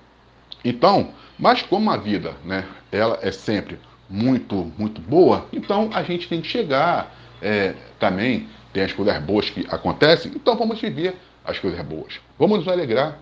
Então, 0.64 1.14
mas 1.40 1.62
como 1.64 1.90
a 1.90 1.98
vida, 1.98 2.36
né, 2.46 2.66
ela 2.92 3.18
é 3.22 3.32
sempre 3.32 3.80
muito, 4.12 4.72
muito 4.78 5.00
boa, 5.02 5.48
então 5.54 5.90
a 5.94 6.04
gente 6.04 6.28
tem 6.28 6.42
que 6.42 6.48
chegar 6.48 7.16
é, 7.42 7.74
também, 8.00 8.48
tem 8.74 8.84
as 8.84 8.92
coisas 8.92 9.18
boas 9.24 9.50
que 9.50 9.66
acontecem, 9.70 10.32
então 10.36 10.56
vamos 10.56 10.80
viver 10.80 11.16
as 11.44 11.58
coisas 11.58 11.84
boas. 11.86 12.20
Vamos 12.38 12.60
nos 12.60 12.68
alegrar, 12.68 13.18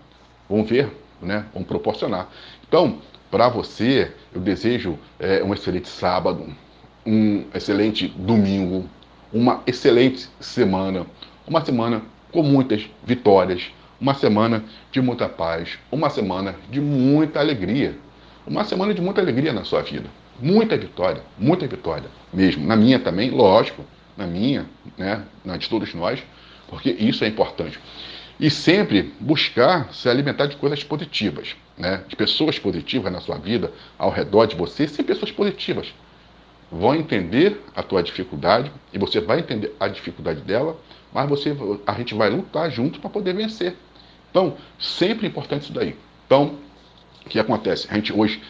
vamos 0.48 0.68
ver, 0.68 0.90
né, 1.22 1.46
vamos 1.54 1.68
proporcionar. 1.68 2.28
Então, 2.68 2.98
para 3.30 3.48
você, 3.48 4.12
eu 4.34 4.40
desejo 4.40 4.98
é, 5.18 5.42
um 5.42 5.54
excelente 5.54 5.88
sábado, 5.88 6.46
um 7.06 7.44
excelente 7.54 8.08
domingo, 8.08 8.88
uma 9.32 9.62
excelente 9.66 10.28
semana, 10.40 11.06
uma 11.46 11.64
semana 11.64 12.02
com 12.32 12.42
muitas 12.42 12.88
vitórias, 13.04 13.70
uma 14.00 14.14
semana 14.14 14.64
de 14.90 15.00
muita 15.00 15.28
paz, 15.28 15.78
uma 15.90 16.10
semana 16.10 16.56
de 16.70 16.80
muita 16.80 17.38
alegria, 17.38 17.96
uma 18.46 18.64
semana 18.64 18.92
de 18.94 19.00
muita 19.00 19.20
alegria 19.20 19.52
na 19.52 19.64
sua 19.64 19.82
vida, 19.82 20.08
muita 20.40 20.76
vitória, 20.76 21.22
muita 21.38 21.66
vitória 21.66 22.08
mesmo, 22.32 22.66
na 22.66 22.76
minha 22.76 22.98
também, 22.98 23.30
lógico, 23.30 23.84
na 24.16 24.26
minha, 24.26 24.66
né, 24.96 25.24
na 25.44 25.56
de 25.56 25.68
todos 25.68 25.92
nós, 25.94 26.22
porque 26.68 26.90
isso 26.90 27.24
é 27.24 27.28
importante. 27.28 27.78
E 28.38 28.48
sempre 28.48 29.12
buscar 29.20 29.92
se 29.92 30.08
alimentar 30.08 30.46
de 30.46 30.56
coisas 30.56 30.82
positivas, 30.82 31.54
né? 31.76 32.02
de 32.08 32.16
pessoas 32.16 32.58
positivas 32.58 33.12
na 33.12 33.20
sua 33.20 33.36
vida, 33.36 33.70
ao 33.98 34.10
redor 34.10 34.46
de 34.46 34.56
você, 34.56 34.88
sem 34.88 35.04
pessoas 35.04 35.30
positivas. 35.30 35.92
Vão 36.72 36.94
entender 36.94 37.60
a 37.74 37.82
tua 37.82 38.02
dificuldade 38.02 38.72
e 38.92 38.98
você 38.98 39.20
vai 39.20 39.40
entender 39.40 39.74
a 39.78 39.88
dificuldade 39.88 40.40
dela, 40.40 40.78
mas 41.12 41.28
você, 41.28 41.54
a 41.86 41.92
gente 41.94 42.14
vai 42.14 42.30
lutar 42.30 42.70
junto 42.70 42.98
para 43.00 43.10
poder 43.10 43.34
vencer. 43.34 43.76
Então, 44.30 44.56
sempre 44.78 45.26
importante 45.26 45.64
isso 45.64 45.72
daí. 45.72 45.96
Então, 46.24 46.58
o 47.26 47.28
que 47.28 47.38
acontece? 47.38 47.88
A 47.90 47.94
gente 47.94 48.12
hoje, 48.12 48.40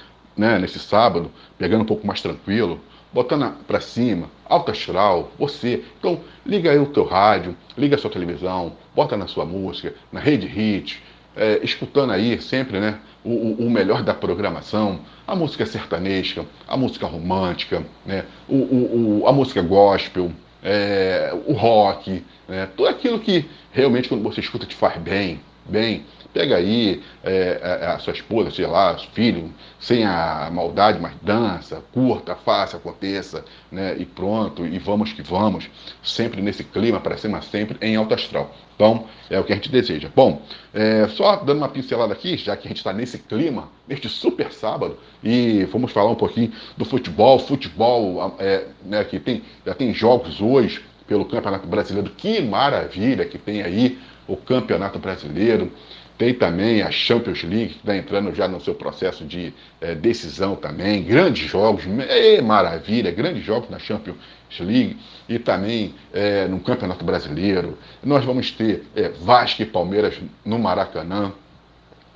né, 0.40 0.59
nesse 0.59 0.79
sábado, 0.79 1.31
pegando 1.59 1.83
um 1.83 1.87
pouco 1.87 2.07
mais 2.07 2.22
tranquilo, 2.22 2.81
botando 3.12 3.53
para 3.66 3.79
cima, 3.79 4.31
alto 4.46 4.70
astral, 4.70 5.31
você. 5.38 5.85
Então, 5.98 6.18
liga 6.46 6.70
aí 6.70 6.79
o 6.79 6.87
teu 6.87 7.05
rádio, 7.05 7.55
liga 7.76 7.94
a 7.94 7.98
sua 7.98 8.11
televisão, 8.11 8.72
bota 8.96 9.18
na 9.18 9.26
sua 9.26 9.44
música, 9.44 9.94
na 10.11 10.18
rede 10.18 10.46
hit, 10.46 11.03
é, 11.37 11.61
escutando 11.62 12.12
aí 12.12 12.40
sempre 12.40 12.81
né, 12.81 12.98
o, 13.22 13.66
o, 13.66 13.70
melhor 13.70 14.03
da 14.03 14.14
programação, 14.14 15.00
a 15.26 15.37
música 15.37 15.66
sertaneja, 15.66 16.46
a 16.66 16.76
música 16.76 17.07
romântica, 17.07 17.85
né, 18.07 18.24
o, 18.48 18.57
o, 18.57 19.24
a 19.26 19.33
música 19.33 19.61
gospel, 19.61 20.33
é, 20.62 21.35
o 21.46 21.53
rock, 21.53 22.24
né, 22.48 22.66
tudo 22.74 22.88
aquilo 22.88 23.18
que 23.18 23.44
realmente 23.72 24.09
quando 24.09 24.22
você 24.22 24.40
escuta 24.40 24.64
te 24.64 24.74
faz 24.74 24.96
bem, 24.96 25.40
bem. 25.70 26.04
Pega 26.33 26.56
aí 26.56 27.02
é, 27.24 27.61
a, 27.62 27.68
é, 27.68 27.87
a, 27.94 27.98
sua 27.98 28.12
esposa, 28.12 28.50
sei 28.52 28.66
lá, 28.66 28.96
filho, 29.12 29.52
sem 29.80 30.04
a 30.04 30.48
maldade, 30.52 31.00
mas 31.00 31.12
dança, 31.22 31.83
curta, 31.92 32.37
faça, 32.37 32.76
aconteça, 32.76 33.44
né? 33.70 33.96
E 33.98 34.04
pronto, 34.04 34.64
e 34.64 34.78
vamos 34.78 35.12
que 35.12 35.22
vamos, 35.22 35.68
sempre 36.04 36.40
nesse 36.40 36.62
clima, 36.62 37.00
para 37.00 37.16
cima 37.16 37.42
sempre, 37.42 37.76
em 37.80 37.96
alto 37.96 38.14
astral. 38.14 38.54
Então, 38.76 39.06
é 39.28 39.38
o 39.38 39.44
que 39.44 39.52
a 39.52 39.56
gente 39.56 39.70
deseja. 39.70 40.09
Bom, 40.14 40.40
é, 40.72 41.09
só 41.09 41.37
dando 41.37 41.59
uma 41.59 41.68
pincelada 41.68 42.12
aqui, 42.12 42.37
já 42.37 42.56
que 42.56 42.66
a 42.66 42.70
gente 42.70 42.78
está 42.78 42.92
nesse 42.92 43.18
clima, 43.18 43.68
neste 43.87 44.09
super 44.09 44.52
sábado, 44.52 44.96
e 45.22 45.64
vamos 45.64 45.90
falar 45.92 46.11
um 46.11 46.16
pouquinho 46.16 46.52
do 46.76 46.85
futebol. 46.85 47.38
Futebol, 47.40 48.37
é, 48.38 48.66
né, 48.85 49.02
que 49.04 49.18
tem, 49.18 49.42
já 49.66 49.74
tem 49.74 49.92
jogos 49.92 50.40
hoje 50.40 50.83
pelo 51.11 51.24
Campeonato 51.24 51.66
Brasileiro, 51.66 52.09
que 52.16 52.40
maravilha 52.40 53.24
que 53.24 53.37
tem 53.37 53.62
aí 53.62 53.98
o 54.30 54.36
Campeonato 54.36 54.98
Brasileiro, 54.98 55.72
tem 56.16 56.34
também 56.34 56.82
a 56.82 56.90
Champions 56.90 57.42
League, 57.42 57.70
que 57.70 57.78
está 57.78 57.96
entrando 57.96 58.34
já 58.34 58.46
no 58.46 58.60
seu 58.60 58.74
processo 58.74 59.24
de 59.24 59.52
é, 59.80 59.94
decisão 59.94 60.54
também. 60.54 61.02
Grandes 61.02 61.48
jogos, 61.50 61.82
é, 62.08 62.40
maravilha, 62.40 63.10
grandes 63.10 63.42
jogos 63.44 63.70
na 63.70 63.78
Champions 63.78 64.18
League 64.60 64.98
e 65.28 65.38
também 65.38 65.94
é, 66.12 66.46
no 66.46 66.60
Campeonato 66.60 67.04
Brasileiro. 67.04 67.76
Nós 68.04 68.24
vamos 68.24 68.50
ter 68.50 68.84
é, 68.94 69.08
Vasco 69.08 69.62
e 69.62 69.66
Palmeiras 69.66 70.20
no 70.44 70.58
Maracanã. 70.58 71.32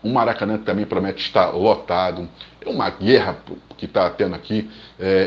O 0.03 0.11
Maracanã 0.11 0.59
também 0.59 0.85
promete 0.85 1.25
estar 1.25 1.51
lotado. 1.51 2.29
É 2.61 2.69
uma 2.69 2.91
guerra 2.91 3.39
que 3.79 3.87
está 3.87 4.11
tendo 4.11 4.35
aqui 4.35 4.71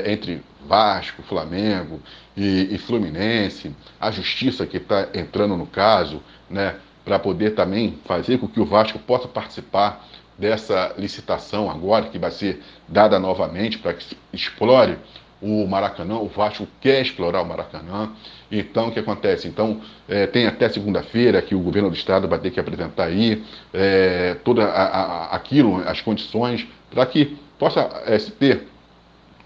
entre 0.05 0.43
Vasco, 0.67 1.23
Flamengo 1.23 1.99
e, 2.37 2.75
e 2.75 2.77
Fluminense. 2.77 3.75
A 3.99 4.11
justiça 4.11 4.65
que 4.65 4.77
está 4.77 5.09
entrando 5.13 5.57
no 5.57 5.65
caso 5.65 6.21
né, 6.49 6.75
para 7.03 7.17
poder 7.17 7.55
também 7.55 7.97
fazer 8.05 8.37
com 8.37 8.47
que 8.47 8.59
o 8.59 8.65
Vasco 8.65 8.99
possa 8.99 9.27
participar 9.27 10.07
dessa 10.37 10.93
licitação 10.97 11.69
agora, 11.69 12.05
que 12.05 12.19
vai 12.19 12.29
ser 12.29 12.61
dada 12.87 13.19
novamente 13.19 13.79
para 13.79 13.93
que 13.95 14.15
explore 14.31 14.97
o 15.41 15.67
Maracanã, 15.67 16.17
o 16.17 16.27
Vasco 16.27 16.67
quer 16.81 17.01
explorar 17.01 17.41
o 17.41 17.45
Maracanã. 17.45 18.11
Então, 18.51 18.87
o 18.87 18.91
que 18.91 18.99
acontece? 18.99 19.47
Então, 19.47 19.81
é, 20.07 20.25
tem 20.25 20.47
até 20.47 20.67
segunda-feira 20.69 21.41
que 21.41 21.53
o 21.53 21.59
governo 21.59 21.89
do 21.89 21.95
estado 21.95 22.27
vai 22.27 22.39
ter 22.39 22.51
que 22.51 22.59
apresentar 22.59 23.05
aí 23.05 23.43
é, 23.73 24.35
toda 24.43 24.65
a, 24.65 24.83
a, 24.83 25.35
aquilo, 25.35 25.77
as 25.87 26.01
condições, 26.01 26.67
para 26.89 27.05
que 27.05 27.37
possa 27.59 27.81
é, 28.05 28.17
ter 28.17 28.67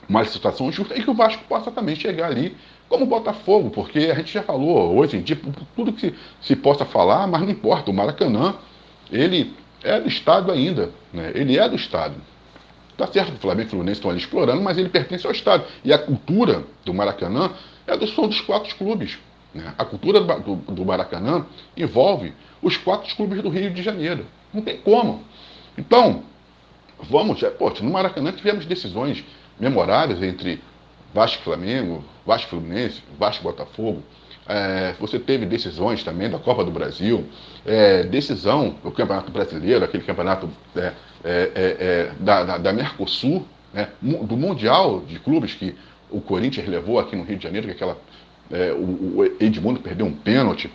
uma 0.07 0.21
licitação 0.21 0.71
justa 0.71 0.97
e 0.97 1.03
que 1.03 1.09
o 1.09 1.13
Vasco 1.13 1.43
possa 1.47 1.71
também 1.71 1.95
chegar 1.95 2.27
ali 2.27 2.55
como 2.91 3.05
o 3.05 3.07
Botafogo, 3.07 3.69
porque 3.69 3.99
a 3.99 4.15
gente 4.15 4.33
já 4.33 4.43
falou 4.43 4.97
hoje 4.97 5.15
em 5.15 5.21
dia, 5.21 5.39
tudo 5.77 5.93
que 5.93 6.01
se, 6.01 6.15
se 6.41 6.55
possa 6.57 6.83
falar, 6.83 7.25
mas 7.25 7.41
não 7.41 7.49
importa, 7.49 7.89
o 7.89 7.93
Maracanã, 7.93 8.55
ele 9.09 9.53
é 9.81 9.97
do 10.01 10.09
Estado 10.09 10.51
ainda, 10.51 10.91
né? 11.13 11.31
ele 11.33 11.57
é 11.57 11.69
do 11.69 11.75
Estado. 11.77 12.15
Tá 12.97 13.07
certo 13.07 13.31
que 13.31 13.37
o 13.37 13.39
Flamengo 13.39 13.61
e 13.61 13.67
o 13.67 13.69
Fluminense 13.69 13.99
estão 13.99 14.11
ali 14.11 14.19
explorando, 14.19 14.61
mas 14.61 14.77
ele 14.77 14.89
pertence 14.89 15.25
ao 15.25 15.31
Estado. 15.31 15.63
E 15.85 15.93
a 15.93 15.97
cultura 15.97 16.65
do 16.83 16.93
Maracanã 16.93 17.51
é 17.87 17.95
do 17.95 18.05
som 18.07 18.27
dos 18.27 18.41
quatro 18.41 18.75
clubes. 18.75 19.17
Né? 19.53 19.73
A 19.77 19.85
cultura 19.85 20.19
do, 20.19 20.55
do 20.57 20.85
Maracanã 20.85 21.45
envolve 21.77 22.33
os 22.61 22.75
quatro 22.75 23.15
clubes 23.15 23.41
do 23.41 23.47
Rio 23.47 23.71
de 23.71 23.81
Janeiro. 23.81 24.25
Não 24.53 24.61
tem 24.61 24.77
como. 24.77 25.23
Então, 25.77 26.23
vamos, 27.09 27.41
é, 27.41 27.53
no 27.81 27.89
Maracanã 27.89 28.33
tivemos 28.33 28.65
decisões 28.65 29.23
memoráveis 29.57 30.21
entre 30.21 30.61
Vasco 31.13 31.43
Flamengo, 31.43 32.03
Vasco 32.25 32.49
Fluminense, 32.49 33.01
Vasco 33.17 33.43
Botafogo. 33.43 34.03
É, 34.47 34.95
você 34.99 35.19
teve 35.19 35.45
decisões 35.45 36.03
também 36.03 36.29
da 36.29 36.39
Copa 36.39 36.63
do 36.63 36.71
Brasil, 36.71 37.25
é, 37.65 38.03
decisão 38.03 38.75
do 38.83 38.91
Campeonato 38.91 39.31
Brasileiro, 39.31 39.85
aquele 39.85 40.03
campeonato 40.03 40.49
é, 40.75 40.79
é, 40.79 40.93
é, 41.23 41.51
é 41.55 42.11
da, 42.19 42.43
da, 42.43 42.57
da, 42.57 42.73
Mercosul, 42.73 43.45
né, 43.73 43.89
do 44.01 44.35
Mundial 44.35 45.01
de 45.01 45.19
Clubes 45.19 45.53
que 45.53 45.75
o 46.09 46.19
Corinthians 46.19 46.67
levou 46.67 46.99
aqui 46.99 47.15
no 47.15 47.23
Rio 47.23 47.37
de 47.37 47.43
Janeiro, 47.43 47.67
que 47.67 47.73
aquela, 47.73 47.97
o, 48.77 49.19
o, 49.19 49.37
Edmundo 49.39 49.79
perdeu 49.79 50.05
um 50.05 50.11
pênalti. 50.11 50.69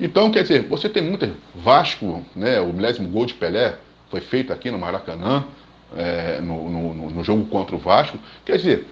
Então, 0.00 0.30
quer 0.30 0.42
dizer, 0.42 0.62
você 0.62 0.88
tem 0.88 1.02
muita. 1.02 1.30
Vasco, 1.54 2.24
né, 2.34 2.58
o 2.60 2.72
milésimo 2.72 3.08
gol 3.08 3.26
de 3.26 3.34
Pelé 3.34 3.76
foi 4.10 4.20
feito 4.20 4.52
aqui 4.52 4.70
no 4.70 4.78
Maracanã, 4.78 5.44
no, 6.42 6.68
no, 6.68 7.10
no 7.10 7.22
jogo 7.22 7.44
contra 7.46 7.76
o 7.76 7.78
Vasco. 7.78 8.18
Quer 8.44 8.56
dizer, 8.56 8.86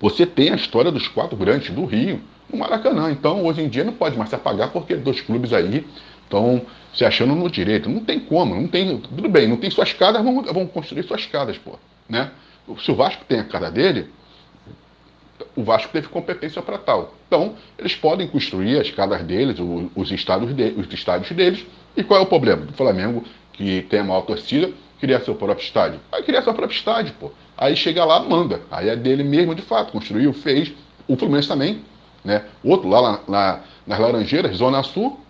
você 0.00 0.26
tem 0.26 0.50
a 0.50 0.56
história 0.56 0.90
dos 0.90 1.08
quatro 1.08 1.36
grandes 1.36 1.70
do 1.70 1.84
Rio 1.84 2.20
no 2.50 2.58
Maracanã. 2.58 3.10
Então, 3.10 3.44
hoje 3.44 3.62
em 3.62 3.68
dia, 3.68 3.84
não 3.84 3.92
pode 3.92 4.16
mais 4.16 4.28
se 4.28 4.34
apagar 4.34 4.70
porque 4.70 4.94
dois 4.96 5.20
clubes 5.20 5.52
aí 5.52 5.86
estão 6.22 6.62
se 6.92 7.04
achando 7.04 7.34
no 7.34 7.50
direito. 7.50 7.88
Não 7.88 8.00
tem 8.00 8.20
como, 8.20 8.54
não 8.54 8.68
tem. 8.68 8.98
Tudo 8.98 9.28
bem, 9.28 9.48
não 9.48 9.56
tem 9.56 9.70
suas 9.70 9.92
casas, 9.92 10.22
vão, 10.22 10.42
vão 10.42 10.66
construir 10.66 11.02
suas 11.04 11.26
casas, 11.26 11.58
pô. 11.58 11.78
Né? 12.08 12.30
Se 12.78 12.90
o 12.90 12.94
Vasco 12.94 13.24
tem 13.26 13.40
a 13.40 13.44
casa 13.44 13.70
dele, 13.70 14.10
o 15.56 15.62
Vasco 15.62 15.92
teve 15.92 16.08
competência 16.08 16.62
para 16.62 16.78
tal. 16.78 17.14
Então, 17.26 17.54
eles 17.78 17.94
podem 17.94 18.26
construir 18.28 18.80
as 18.80 18.90
casas 18.90 19.22
deles, 19.22 19.58
os, 19.58 19.90
os, 19.94 20.10
estados 20.10 20.54
de, 20.54 20.74
os 20.76 20.92
estádios 20.92 21.30
deles. 21.32 21.64
E 21.96 22.02
qual 22.02 22.20
é 22.20 22.22
o 22.22 22.26
problema? 22.26 22.64
Do 22.64 22.72
Flamengo, 22.72 23.24
que 23.52 23.82
tem 23.82 24.00
a 24.00 24.04
maior 24.04 24.22
torcida, 24.22 24.70
criar 25.00 25.20
seu 25.20 25.34
próprio 25.34 25.64
estádio. 25.64 26.00
Vai 26.10 26.22
criar 26.22 26.42
seu 26.42 26.54
próprio 26.54 26.76
estádio, 26.76 27.14
pô. 27.18 27.30
Aí 27.56 27.76
chega 27.76 28.04
lá, 28.04 28.20
manda. 28.20 28.60
Aí 28.70 28.88
é 28.88 28.96
dele 28.96 29.22
mesmo, 29.22 29.54
de 29.54 29.62
fato. 29.62 29.92
Construiu, 29.92 30.32
fez. 30.32 30.72
O 31.06 31.16
Fluminense 31.16 31.48
também, 31.48 31.82
né? 32.24 32.44
Outro 32.62 32.88
lá, 32.88 33.20
lá 33.28 33.60
nas 33.86 33.98
Laranjeiras, 33.98 34.56
Zona 34.56 34.82
Sul, 34.82 35.20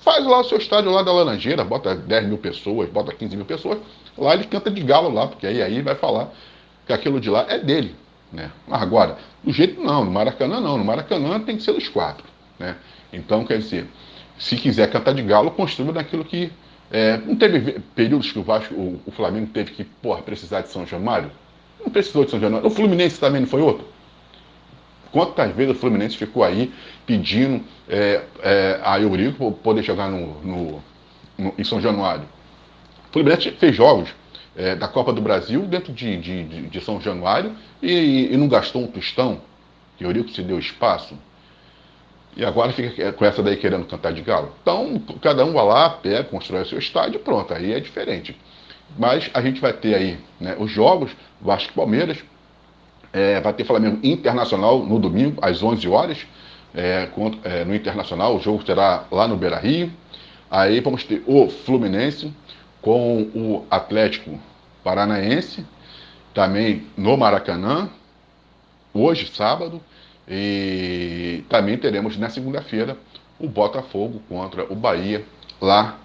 faz 0.00 0.24
lá 0.26 0.40
o 0.40 0.44
seu 0.44 0.58
estádio 0.58 0.90
lá 0.90 1.02
da 1.02 1.12
Laranjeira, 1.12 1.64
bota 1.64 1.94
10 1.94 2.26
mil 2.26 2.38
pessoas, 2.38 2.88
bota 2.90 3.12
15 3.12 3.36
mil 3.36 3.46
pessoas. 3.46 3.78
Lá 4.16 4.34
ele 4.34 4.44
canta 4.44 4.70
de 4.70 4.82
galo 4.82 5.08
lá, 5.12 5.26
porque 5.26 5.46
aí, 5.46 5.62
aí 5.62 5.80
vai 5.80 5.94
falar 5.94 6.30
que 6.86 6.92
aquilo 6.92 7.18
de 7.18 7.30
lá 7.30 7.46
é 7.48 7.58
dele. 7.58 7.94
Né? 8.32 8.50
Mas 8.66 8.82
agora, 8.82 9.16
do 9.42 9.52
jeito 9.52 9.80
não, 9.80 10.04
no 10.04 10.10
Maracanã 10.10 10.60
não. 10.60 10.76
No 10.76 10.84
Maracanã 10.84 11.40
tem 11.40 11.56
que 11.56 11.62
ser 11.62 11.72
dos 11.72 11.88
quatro. 11.88 12.24
Né? 12.58 12.76
Então, 13.12 13.44
quer 13.44 13.58
dizer, 13.58 13.86
se 14.38 14.56
quiser 14.56 14.90
cantar 14.90 15.14
de 15.14 15.22
galo, 15.22 15.50
construa 15.50 15.92
daquilo 15.92 16.24
que. 16.24 16.52
É, 16.88 17.16
não 17.16 17.34
teve 17.34 17.80
períodos 17.96 18.30
que 18.30 18.38
o 18.38 18.44
Vasco, 18.44 18.72
o, 18.72 19.00
o 19.06 19.10
Flamengo 19.10 19.48
teve 19.52 19.72
que 19.72 19.82
porra, 19.82 20.22
precisar 20.22 20.60
de 20.60 20.68
São 20.68 20.86
Januário? 20.86 21.32
Não 21.86 21.92
precisou 21.92 22.24
de 22.24 22.32
São 22.32 22.40
Januário. 22.40 22.66
O 22.66 22.70
Fluminense 22.70 23.20
também 23.20 23.40
não 23.40 23.48
foi 23.48 23.62
outro? 23.62 23.86
Quantas 25.12 25.54
vezes 25.54 25.76
o 25.76 25.78
Fluminense 25.78 26.16
ficou 26.16 26.42
aí 26.42 26.74
pedindo 27.06 27.64
é, 27.88 28.22
é, 28.42 28.80
a 28.82 29.00
Eurico 29.00 29.52
poder 29.52 29.84
jogar 29.84 30.08
no, 30.08 30.34
no, 30.42 30.82
no, 31.38 31.54
em 31.56 31.62
São 31.62 31.80
Januário? 31.80 32.24
O 33.08 33.12
Fluminense 33.12 33.52
fez 33.52 33.76
jogos 33.76 34.10
é, 34.56 34.74
da 34.74 34.88
Copa 34.88 35.12
do 35.12 35.22
Brasil 35.22 35.62
dentro 35.62 35.92
de, 35.92 36.16
de, 36.16 36.62
de 36.68 36.80
São 36.80 37.00
Januário 37.00 37.54
e, 37.80 38.32
e, 38.32 38.36
não 38.36 38.48
gastou 38.48 38.82
um 38.82 38.88
tostão, 38.88 39.40
Eurico 40.00 40.30
se 40.30 40.42
deu 40.42 40.58
espaço. 40.58 41.16
E 42.36 42.44
agora 42.44 42.72
fica 42.72 43.12
com 43.12 43.24
essa 43.24 43.42
daí 43.42 43.56
querendo 43.56 43.86
cantar 43.86 44.12
de 44.12 44.20
galo. 44.22 44.52
Então, 44.60 45.00
cada 45.22 45.44
um 45.44 45.52
vai 45.52 45.64
lá, 45.64 45.88
pega, 45.88 46.24
constrói 46.24 46.62
o 46.62 46.66
seu 46.66 46.78
estádio 46.78 47.20
pronto, 47.20 47.54
aí 47.54 47.72
é 47.72 47.80
diferente. 47.80 48.36
Mas 48.98 49.30
a 49.34 49.40
gente 49.40 49.60
vai 49.60 49.72
ter 49.72 49.94
aí 49.94 50.18
né, 50.40 50.56
os 50.58 50.70
jogos, 50.70 51.10
Vasco 51.40 51.70
e 51.70 51.74
Palmeiras, 51.74 52.18
é, 53.12 53.40
vai 53.40 53.52
ter 53.52 53.64
Flamengo 53.64 53.98
Internacional 54.02 54.84
no 54.84 54.98
domingo, 54.98 55.38
às 55.42 55.62
11 55.62 55.88
horas, 55.88 56.26
é, 56.74 57.08
é, 57.44 57.64
no 57.64 57.74
Internacional, 57.74 58.36
o 58.36 58.40
jogo 58.40 58.64
será 58.64 59.04
lá 59.10 59.26
no 59.26 59.36
Beira 59.36 59.58
Rio. 59.58 59.90
Aí 60.50 60.80
vamos 60.80 61.04
ter 61.04 61.22
o 61.26 61.48
Fluminense 61.48 62.32
com 62.82 63.22
o 63.34 63.66
Atlético 63.70 64.38
Paranaense, 64.84 65.64
também 66.32 66.86
no 66.96 67.16
Maracanã, 67.16 67.88
hoje, 68.92 69.30
sábado. 69.34 69.80
E 70.28 71.44
também 71.48 71.78
teremos 71.78 72.16
na 72.16 72.28
segunda-feira 72.28 72.96
o 73.38 73.48
Botafogo 73.48 74.20
contra 74.28 74.70
o 74.70 74.74
Bahia, 74.74 75.24
lá 75.60 75.98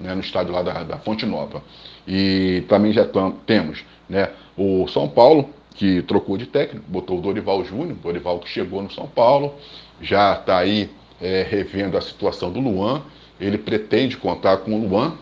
né, 0.00 0.14
no 0.14 0.20
estádio 0.20 0.52
lá 0.52 0.62
da, 0.62 0.82
da 0.84 0.98
Fonte 0.98 1.26
Nova. 1.26 1.62
E 2.08 2.64
também 2.68 2.90
já 2.90 3.06
temos 3.44 3.84
né, 4.08 4.30
o 4.56 4.88
São 4.88 5.06
Paulo, 5.06 5.50
que 5.74 6.00
trocou 6.02 6.38
de 6.38 6.46
técnico, 6.46 6.86
botou 6.88 7.18
o 7.18 7.20
Dorival 7.20 7.62
Júnior, 7.62 7.98
Dorival 8.02 8.38
que 8.38 8.48
chegou 8.48 8.82
no 8.82 8.90
São 8.90 9.06
Paulo, 9.06 9.54
já 10.00 10.32
está 10.32 10.56
aí 10.56 10.90
é, 11.20 11.46
revendo 11.48 11.98
a 11.98 12.00
situação 12.00 12.50
do 12.50 12.60
Luan. 12.60 13.02
Ele 13.38 13.58
pretende 13.58 14.16
contar 14.16 14.56
com 14.56 14.74
o 14.74 14.88
Luan 14.88 15.16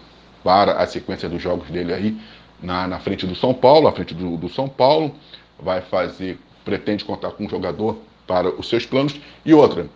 para 0.44 0.74
a 0.74 0.86
sequência 0.86 1.28
dos 1.28 1.42
jogos 1.42 1.68
dele 1.68 1.92
aí 1.92 2.16
na, 2.62 2.86
na 2.86 3.00
frente 3.00 3.26
do 3.26 3.34
São 3.34 3.52
Paulo, 3.52 3.88
à 3.88 3.92
frente 3.92 4.14
do, 4.14 4.36
do 4.36 4.48
São 4.48 4.68
Paulo. 4.68 5.12
Vai 5.58 5.80
fazer, 5.80 6.38
pretende 6.64 7.04
contar 7.04 7.32
com 7.32 7.44
um 7.44 7.48
jogador 7.48 7.98
para 8.28 8.48
os 8.48 8.68
seus 8.68 8.86
planos. 8.86 9.20
E 9.44 9.52
outra, 9.52 9.88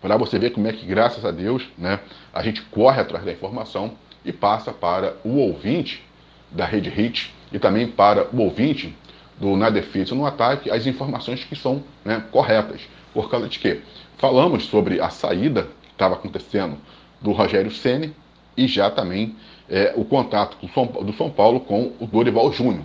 para 0.00 0.16
você 0.16 0.38
ver 0.38 0.50
como 0.50 0.68
é 0.68 0.72
que, 0.72 0.86
graças 0.86 1.24
a 1.24 1.32
Deus, 1.32 1.66
né, 1.76 1.98
a 2.32 2.42
gente 2.44 2.62
corre 2.62 3.00
atrás 3.00 3.24
da 3.24 3.32
informação 3.32 3.92
e 4.24 4.32
passa 4.32 4.72
para 4.72 5.16
o 5.24 5.36
ouvinte 5.36 6.02
da 6.50 6.64
Rede 6.64 6.88
Hit 6.88 7.32
e 7.52 7.58
também 7.58 7.88
para 7.88 8.28
o 8.32 8.40
ouvinte 8.40 8.94
do 9.38 9.56
Na 9.56 9.70
Defesa 9.70 10.14
no 10.14 10.24
Ataque 10.26 10.70
as 10.70 10.86
informações 10.86 11.44
que 11.44 11.56
são 11.56 11.82
né, 12.04 12.24
corretas. 12.30 12.80
Por 13.12 13.30
causa 13.30 13.48
de 13.48 13.58
quê? 13.58 13.80
Falamos 14.18 14.64
sobre 14.66 15.00
a 15.00 15.10
saída 15.10 15.68
que 15.82 15.92
estava 15.92 16.14
acontecendo 16.14 16.76
do 17.20 17.32
Rogério 17.32 17.70
Ceni 17.70 18.14
e 18.56 18.66
já 18.66 18.90
também 18.90 19.34
é, 19.68 19.92
o 19.96 20.04
contato 20.04 20.56
do 20.60 21.12
São, 21.14 21.30
Paulo 21.30 21.60
com 21.60 21.92
o 21.98 22.06
Dorival 22.06 22.52
Júnior. 22.52 22.84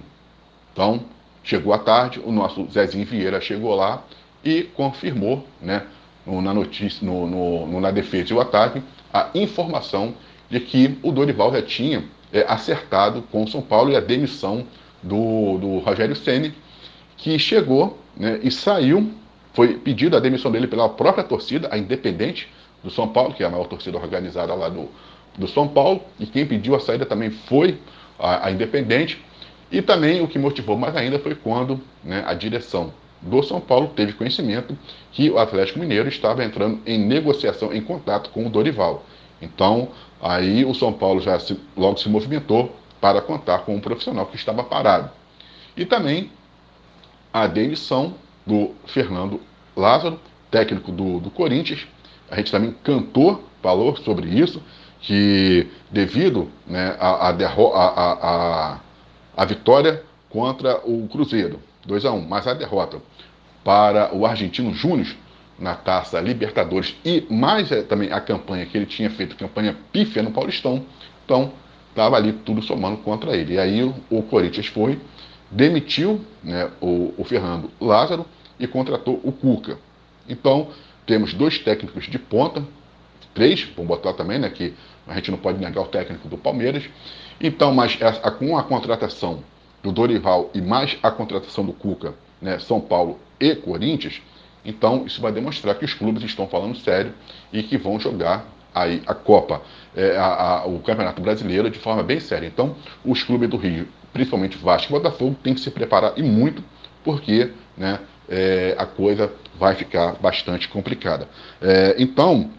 Então, 0.73 1.01
chegou 1.43 1.73
à 1.73 1.77
tarde, 1.77 2.21
o 2.23 2.31
nosso 2.31 2.67
Zezinho 2.71 3.05
Vieira 3.05 3.41
chegou 3.41 3.75
lá 3.75 4.03
e 4.43 4.63
confirmou, 4.63 5.45
né, 5.61 5.85
no, 6.25 6.41
na 6.41 6.53
notícia, 6.53 7.05
no, 7.05 7.27
no, 7.27 7.67
no, 7.67 7.81
na 7.81 7.91
defesa 7.91 8.31
e 8.31 8.35
o 8.35 8.39
ataque, 8.39 8.81
a 9.13 9.29
informação 9.33 10.13
de 10.49 10.59
que 10.59 10.97
o 11.03 11.11
Dorival 11.11 11.53
já 11.53 11.61
tinha 11.61 12.03
é, 12.31 12.45
acertado 12.47 13.21
com 13.31 13.43
o 13.43 13.47
São 13.47 13.61
Paulo 13.61 13.91
e 13.91 13.95
a 13.95 13.99
demissão 13.99 14.65
do, 15.01 15.57
do 15.57 15.77
Rogério 15.79 16.15
Ceni, 16.15 16.53
que 17.17 17.37
chegou 17.37 17.97
né, 18.15 18.39
e 18.43 18.51
saiu, 18.51 19.11
foi 19.53 19.77
pedido 19.77 20.15
a 20.15 20.19
demissão 20.19 20.51
dele 20.51 20.67
pela 20.67 20.89
própria 20.89 21.23
torcida, 21.23 21.69
a 21.71 21.77
Independente 21.77 22.47
do 22.83 22.89
São 22.89 23.07
Paulo, 23.07 23.33
que 23.33 23.43
é 23.43 23.45
a 23.45 23.49
maior 23.49 23.67
torcida 23.67 23.97
organizada 23.97 24.53
lá 24.53 24.69
do, 24.69 24.89
do 25.37 25.47
São 25.47 25.67
Paulo, 25.67 26.01
e 26.19 26.25
quem 26.25 26.45
pediu 26.45 26.75
a 26.75 26.79
saída 26.79 27.05
também 27.05 27.29
foi 27.29 27.77
a, 28.17 28.47
a 28.47 28.51
Independente, 28.51 29.23
e 29.71 29.81
também 29.81 30.21
o 30.21 30.27
que 30.27 30.39
motivou 30.39 30.77
mais 30.77 30.95
ainda 30.95 31.19
foi 31.19 31.35
quando 31.35 31.79
né, 32.03 32.23
a 32.25 32.33
direção 32.33 32.93
do 33.21 33.43
São 33.43 33.59
Paulo 33.59 33.91
teve 33.95 34.13
conhecimento 34.13 34.77
que 35.11 35.29
o 35.29 35.37
Atlético 35.37 35.79
Mineiro 35.79 36.07
estava 36.07 36.43
entrando 36.43 36.79
em 36.85 36.97
negociação, 36.97 37.73
em 37.73 37.81
contato 37.81 38.29
com 38.29 38.45
o 38.45 38.49
Dorival. 38.49 39.05
Então, 39.41 39.89
aí 40.21 40.65
o 40.65 40.73
São 40.73 40.91
Paulo 40.91 41.21
já 41.21 41.39
se, 41.39 41.59
logo 41.75 41.97
se 41.97 42.09
movimentou 42.09 42.75
para 42.99 43.21
contar 43.21 43.59
com 43.59 43.75
um 43.75 43.79
profissional 43.79 44.25
que 44.25 44.35
estava 44.35 44.63
parado. 44.63 45.09
E 45.75 45.85
também 45.85 46.31
a 47.31 47.47
demissão 47.47 48.15
do 48.45 48.73
Fernando 48.87 49.39
Lázaro, 49.75 50.19
técnico 50.51 50.91
do, 50.91 51.19
do 51.19 51.29
Corinthians. 51.29 51.87
A 52.29 52.35
gente 52.35 52.51
também 52.51 52.75
cantou, 52.83 53.43
falou 53.61 53.95
sobre 53.97 54.27
isso, 54.27 54.61
que 55.01 55.67
devido 55.89 56.49
né, 56.67 56.95
à 56.99 57.29
a, 57.29 57.29
a, 57.29 58.13
a, 58.13 58.79
a, 59.37 59.45
vitória 59.45 60.03
contra 60.29 60.81
o 60.85 61.07
Cruzeiro, 61.07 61.59
2 61.85 62.05
a 62.05 62.11
1 62.11 62.27
mas 62.27 62.45
a 62.45 62.53
derrota 62.53 63.01
para 63.63 64.13
o 64.13 64.25
Argentino 64.25 64.73
Júnior 64.73 65.07
na 65.59 65.75
Taça 65.75 66.19
Libertadores 66.19 66.95
e 67.03 67.25
mais 67.29 67.71
é, 67.71 67.81
também 67.81 68.11
a 68.11 68.21
campanha 68.21 68.65
que 68.65 68.77
ele 68.77 68.85
tinha 68.85 69.09
feito, 69.09 69.35
campanha 69.35 69.75
pífia 69.91 70.23
no 70.23 70.31
Paulistão, 70.31 70.85
então 71.25 71.51
estava 71.89 72.15
ali 72.15 72.31
tudo 72.31 72.61
somando 72.61 72.97
contra 72.97 73.35
ele. 73.35 73.55
E 73.55 73.59
aí 73.59 73.83
o, 74.09 74.23
Corinthians 74.23 74.67
foi, 74.67 74.99
demitiu 75.51 76.21
né, 76.43 76.71
o, 76.79 77.13
o 77.17 77.23
Fernando 77.23 77.69
Lázaro 77.79 78.25
e 78.59 78.67
contratou 78.67 79.19
o 79.23 79.31
Cuca. 79.31 79.77
Então 80.27 80.69
temos 81.05 81.33
dois 81.33 81.59
técnicos 81.59 82.05
de 82.05 82.17
ponta, 82.17 82.63
três, 83.33 83.67
vamos 83.75 83.87
botar 83.87 84.13
também, 84.13 84.39
né, 84.39 84.49
que 84.49 84.73
a 85.07 85.15
gente 85.15 85.31
não 85.31 85.37
pode 85.37 85.59
negar 85.59 85.81
o 85.81 85.87
técnico 85.87 86.27
do 86.27 86.37
Palmeiras. 86.37 86.83
Então, 87.41 87.73
mas 87.73 87.97
essa, 87.99 88.29
com 88.31 88.57
a 88.57 88.63
contratação 88.63 89.43
do 89.81 89.91
Dorival 89.91 90.49
e 90.53 90.61
mais 90.61 90.97
a 91.01 91.09
contratação 91.09 91.65
do 91.65 91.73
Cuca, 91.73 92.13
né, 92.41 92.59
São 92.59 92.79
Paulo 92.79 93.19
e 93.39 93.55
Corinthians, 93.55 94.21
então 94.63 95.05
isso 95.05 95.21
vai 95.21 95.31
demonstrar 95.31 95.75
que 95.75 95.85
os 95.85 95.93
clubes 95.93 96.23
estão 96.23 96.47
falando 96.47 96.77
sério 96.77 97.13
e 97.51 97.63
que 97.63 97.77
vão 97.77 97.99
jogar 97.99 98.45
aí 98.73 99.01
a 99.05 99.13
Copa, 99.13 99.61
é, 99.95 100.15
a, 100.17 100.25
a, 100.25 100.65
o 100.65 100.79
Campeonato 100.79 101.21
Brasileiro 101.21 101.69
de 101.69 101.79
forma 101.79 102.03
bem 102.03 102.19
séria. 102.19 102.47
Então, 102.47 102.75
os 103.03 103.23
clubes 103.23 103.49
do 103.49 103.57
Rio, 103.57 103.87
principalmente 104.13 104.57
Vasco 104.57 104.91
e 104.91 104.93
Botafogo, 104.93 105.35
têm 105.43 105.53
que 105.53 105.59
se 105.59 105.71
preparar 105.71 106.13
e 106.17 106.23
muito, 106.23 106.63
porque 107.03 107.51
né, 107.77 107.99
é, 108.27 108.75
a 108.77 108.85
coisa 108.85 109.31
vai 109.57 109.75
ficar 109.75 110.13
bastante 110.21 110.67
complicada. 110.67 111.27
É, 111.61 111.95
então, 111.97 112.51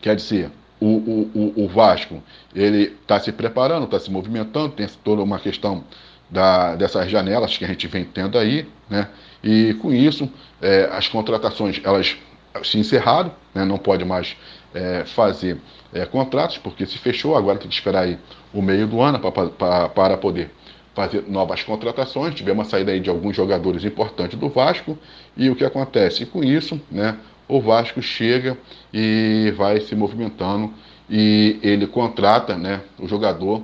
quer 0.00 0.16
dizer, 0.16 0.50
o, 0.80 1.30
o, 1.34 1.64
o 1.64 1.68
Vasco 1.68 2.22
ele 2.54 2.96
está 3.00 3.20
se 3.20 3.30
preparando, 3.32 3.84
está 3.84 4.00
se 4.00 4.10
movimentando, 4.10 4.74
tem 4.74 4.86
toda 5.04 5.22
uma 5.22 5.38
questão 5.38 5.84
da, 6.28 6.74
dessas 6.74 7.10
janelas 7.10 7.56
que 7.56 7.64
a 7.64 7.68
gente 7.68 7.86
vem 7.86 8.04
tendo 8.04 8.38
aí, 8.38 8.66
né? 8.88 9.08
E 9.42 9.74
com 9.74 9.92
isso, 9.92 10.30
é, 10.60 10.88
as 10.92 11.08
contratações 11.08 11.80
elas 11.82 12.16
se 12.62 12.78
encerraram, 12.78 13.32
né? 13.54 13.64
não 13.64 13.78
pode 13.78 14.04
mais 14.04 14.36
é, 14.74 15.04
fazer 15.04 15.58
é, 15.92 16.04
contratos, 16.04 16.58
porque 16.58 16.86
se 16.86 16.98
fechou, 16.98 17.36
agora 17.36 17.58
tem 17.58 17.68
que 17.68 17.74
esperar 17.74 18.04
aí 18.04 18.18
o 18.52 18.62
meio 18.62 18.86
do 18.86 19.00
ano 19.00 19.18
para 19.18 20.16
poder 20.16 20.50
fazer 20.94 21.24
novas 21.28 21.62
contratações. 21.62 22.34
Tivemos 22.34 22.64
uma 22.64 22.70
saída 22.70 22.92
aí 22.92 23.00
de 23.00 23.10
alguns 23.10 23.34
jogadores 23.34 23.84
importantes 23.84 24.38
do 24.38 24.48
Vasco, 24.48 24.98
e 25.36 25.48
o 25.50 25.56
que 25.56 25.64
acontece? 25.64 26.26
Com 26.26 26.44
isso, 26.44 26.80
né, 26.90 27.16
o 27.48 27.60
Vasco 27.60 28.00
chega 28.00 28.56
e 28.92 29.52
vai 29.56 29.80
se 29.80 29.94
movimentando 29.94 30.72
e 31.08 31.58
ele 31.62 31.86
contrata 31.86 32.56
né, 32.56 32.80
o 32.98 33.06
jogador 33.08 33.62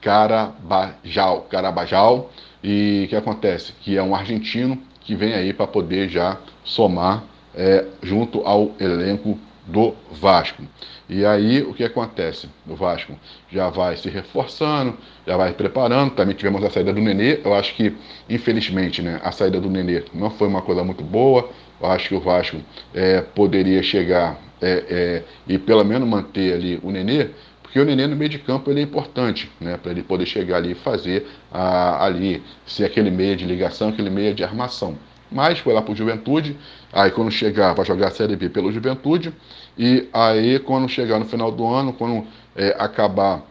Carabajal, 0.00 1.42
Carabajal, 1.42 2.30
e 2.62 3.04
o 3.04 3.08
que 3.08 3.16
acontece? 3.16 3.72
Que 3.80 3.96
é 3.96 4.02
um 4.02 4.14
argentino 4.14 4.80
que 5.08 5.14
vem 5.14 5.32
aí 5.32 5.54
para 5.54 5.66
poder 5.66 6.10
já 6.10 6.36
somar 6.62 7.24
é, 7.54 7.86
junto 8.02 8.42
ao 8.46 8.72
elenco 8.78 9.38
do 9.66 9.94
Vasco. 10.12 10.62
E 11.08 11.24
aí 11.24 11.62
o 11.62 11.72
que 11.72 11.82
acontece? 11.82 12.46
O 12.66 12.76
Vasco 12.76 13.18
já 13.50 13.70
vai 13.70 13.96
se 13.96 14.10
reforçando, 14.10 14.98
já 15.26 15.34
vai 15.34 15.54
preparando. 15.54 16.10
Também 16.10 16.36
tivemos 16.36 16.62
a 16.62 16.68
saída 16.68 16.92
do 16.92 17.00
Nenê. 17.00 17.40
Eu 17.42 17.54
acho 17.54 17.74
que, 17.74 17.96
infelizmente, 18.28 19.00
né, 19.00 19.18
a 19.24 19.32
saída 19.32 19.58
do 19.58 19.70
Nenê 19.70 20.04
não 20.12 20.28
foi 20.28 20.46
uma 20.46 20.60
coisa 20.60 20.84
muito 20.84 21.02
boa. 21.02 21.48
Eu 21.80 21.90
acho 21.90 22.10
que 22.10 22.14
o 22.14 22.20
Vasco 22.20 22.58
é, 22.92 23.22
poderia 23.22 23.82
chegar 23.82 24.38
é, 24.60 24.84
é, 24.90 25.22
e 25.48 25.56
pelo 25.56 25.84
menos 25.84 26.06
manter 26.06 26.52
ali 26.52 26.78
o 26.82 26.90
Nenê, 26.90 27.30
porque 27.68 27.78
o 27.80 27.84
Nenê 27.84 28.06
no 28.06 28.16
meio 28.16 28.30
de 28.30 28.38
campo 28.38 28.70
ele 28.70 28.80
é 28.80 28.82
importante, 28.82 29.50
né, 29.60 29.76
para 29.76 29.90
ele 29.90 30.02
poder 30.02 30.24
chegar 30.24 30.56
ali 30.56 30.72
e 30.72 30.74
fazer 30.74 31.28
a, 31.52 32.02
ali, 32.02 32.42
ser 32.66 32.86
aquele 32.86 33.10
meio 33.10 33.36
de 33.36 33.44
ligação, 33.44 33.90
aquele 33.90 34.08
meio 34.08 34.34
de 34.34 34.42
armação 34.42 34.96
mas 35.30 35.58
foi 35.58 35.74
lá 35.74 35.82
para 35.82 35.92
o 35.92 35.94
Juventude. 35.94 36.56
Aí 36.90 37.10
quando 37.10 37.30
chegar, 37.30 37.74
vai 37.74 37.84
jogar 37.84 38.08
a 38.08 38.10
Série 38.10 38.34
B 38.34 38.48
pelo 38.48 38.72
Juventude. 38.72 39.30
E 39.76 40.08
aí 40.10 40.58
quando 40.58 40.88
chegar 40.88 41.18
no 41.18 41.26
final 41.26 41.52
do 41.52 41.66
ano, 41.66 41.92
quando 41.92 42.26
é, 42.56 42.74
acabar 42.78 43.42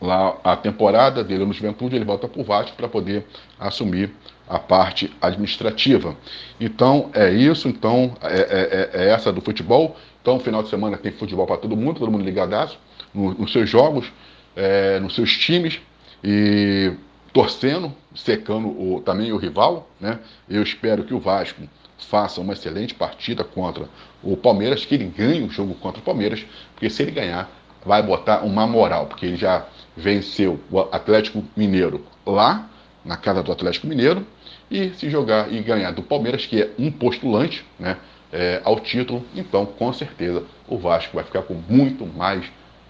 lá 0.00 0.36
a 0.44 0.56
temporada 0.56 1.24
dele 1.24 1.44
no 1.44 1.52
Juventude, 1.52 1.96
ele 1.96 2.04
volta 2.04 2.28
para 2.28 2.40
o 2.40 2.44
Vasco 2.44 2.76
para 2.76 2.88
poder 2.88 3.26
assumir 3.58 4.14
a 4.48 4.58
parte 4.58 5.12
administrativa. 5.20 6.16
Então 6.60 7.10
é 7.12 7.28
isso, 7.30 7.66
então 7.68 8.14
é, 8.22 8.90
é, 8.92 9.02
é, 9.02 9.08
essa 9.10 9.32
do 9.32 9.40
futebol. 9.40 9.96
Então 10.22 10.38
final 10.38 10.62
de 10.62 10.68
semana 10.68 10.96
tem 10.96 11.10
futebol 11.10 11.46
para 11.46 11.56
todo 11.56 11.76
mundo, 11.76 11.98
todo 11.98 12.10
mundo 12.12 12.24
ligadaço 12.24 12.78
no, 13.14 13.34
nos 13.34 13.52
seus 13.52 13.68
jogos, 13.70 14.10
é, 14.56 14.98
nos 15.00 15.14
seus 15.14 15.36
times. 15.36 15.80
e 16.22 16.92
torcendo, 17.34 17.92
secando 18.14 18.68
o, 18.68 19.02
também 19.04 19.32
o 19.32 19.36
rival. 19.36 19.90
Né? 20.00 20.20
Eu 20.48 20.62
espero 20.62 21.02
que 21.02 21.12
o 21.12 21.18
Vasco 21.18 21.60
faça 21.98 22.40
uma 22.40 22.52
excelente 22.52 22.94
partida 22.94 23.42
contra 23.42 23.88
o 24.22 24.36
Palmeiras, 24.36 24.86
que 24.86 24.94
ele 24.94 25.06
ganhe 25.06 25.42
o 25.42 25.50
jogo 25.50 25.74
contra 25.74 26.00
o 26.00 26.04
Palmeiras, 26.04 26.46
porque 26.72 26.88
se 26.88 27.02
ele 27.02 27.10
ganhar, 27.10 27.50
vai 27.84 28.02
botar 28.02 28.44
uma 28.44 28.66
moral, 28.66 29.06
porque 29.06 29.26
ele 29.26 29.36
já 29.36 29.66
venceu 29.96 30.60
o 30.70 30.80
Atlético 30.80 31.44
Mineiro 31.56 32.06
lá, 32.24 32.70
na 33.04 33.16
casa 33.16 33.42
do 33.42 33.52
Atlético 33.52 33.86
Mineiro, 33.86 34.26
e 34.70 34.90
se 34.90 35.10
jogar 35.10 35.52
e 35.52 35.60
ganhar 35.60 35.90
do 35.90 36.02
Palmeiras, 36.02 36.46
que 36.46 36.62
é 36.62 36.70
um 36.78 36.90
postulante 36.90 37.64
né, 37.78 37.96
é, 38.32 38.60
ao 38.64 38.80
título, 38.80 39.24
então 39.34 39.66
com 39.66 39.92
certeza 39.92 40.44
o 40.68 40.78
Vasco 40.78 41.14
vai 41.14 41.24
ficar 41.24 41.42
com 41.42 41.54
muito 41.68 42.06
mais 42.06 42.44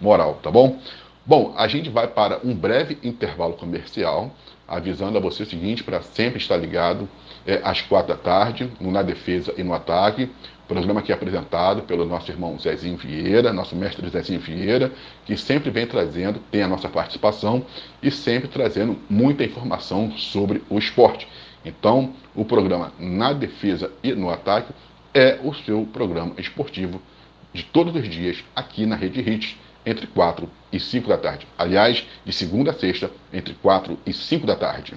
moral, 0.05 0.39
tá 0.43 0.51
bom? 0.51 0.79
Bom, 1.27 1.55
a 1.57 1.67
gente 1.67 1.89
vai 1.89 2.07
para 2.07 2.39
um 2.45 2.55
breve 2.55 2.99
intervalo 3.03 3.55
comercial, 3.55 4.31
avisando 4.69 5.17
a 5.17 5.21
você 5.21 5.43
o 5.43 5.47
seguinte, 5.47 5.83
para 5.83 6.03
sempre 6.03 6.39
estar 6.39 6.57
ligado 6.59 7.09
é, 7.47 7.61
às 7.65 7.81
quatro 7.81 8.15
da 8.15 8.21
tarde, 8.21 8.71
no 8.79 8.91
Na 8.91 9.03
Defesa 9.03 9.55
e 9.57 9.63
no 9.63 9.73
Ataque, 9.73 10.31
programa 10.69 11.01
que 11.01 11.11
é 11.11 11.15
apresentado 11.15 11.83
pelo 11.83 12.05
nosso 12.05 12.31
irmão 12.31 12.59
Zezinho 12.59 12.99
Vieira, 12.99 13.53
nosso 13.55 13.75
mestre 13.75 14.07
Zezinho 14.11 14.41
Vieira, 14.41 14.93
que 15.25 15.37
sempre 15.37 15.71
vem 15.71 15.87
trazendo, 15.87 16.39
tem 16.51 16.63
a 16.63 16.69
nossa 16.69 16.89
participação 16.91 17.65
e 18.03 18.11
sempre 18.11 18.49
trazendo 18.49 18.99
muita 19.09 19.45
informação 19.45 20.13
sobre 20.13 20.63
o 20.69 20.79
esporte. 20.79 21.27
Então, 21.65 22.13
o 22.35 22.45
programa 22.45 22.93
Na 22.99 23.33
Defesa 23.33 23.91
e 24.03 24.13
no 24.13 24.29
Ataque 24.29 24.73
é 25.15 25.39
o 25.43 25.55
seu 25.55 25.87
programa 25.87 26.35
esportivo 26.37 27.01
de 27.55 27.63
todos 27.63 27.95
os 27.95 28.07
dias 28.09 28.45
aqui 28.55 28.85
na 28.85 28.97
Rede 28.97 29.21
Hits 29.21 29.57
entre 29.85 30.07
4 30.07 30.49
e 30.73 30.81
5 30.81 31.09
da 31.09 31.19
tarde. 31.19 31.47
Aliás, 31.57 32.05
de 32.25 32.33
segunda 32.33 32.71
a 32.71 32.75
sexta, 32.75 33.11
entre 33.33 33.55
4 33.55 33.99
e 34.07 34.13
5 34.13 34.47
da 34.47 34.57
tarde. 34.57 34.95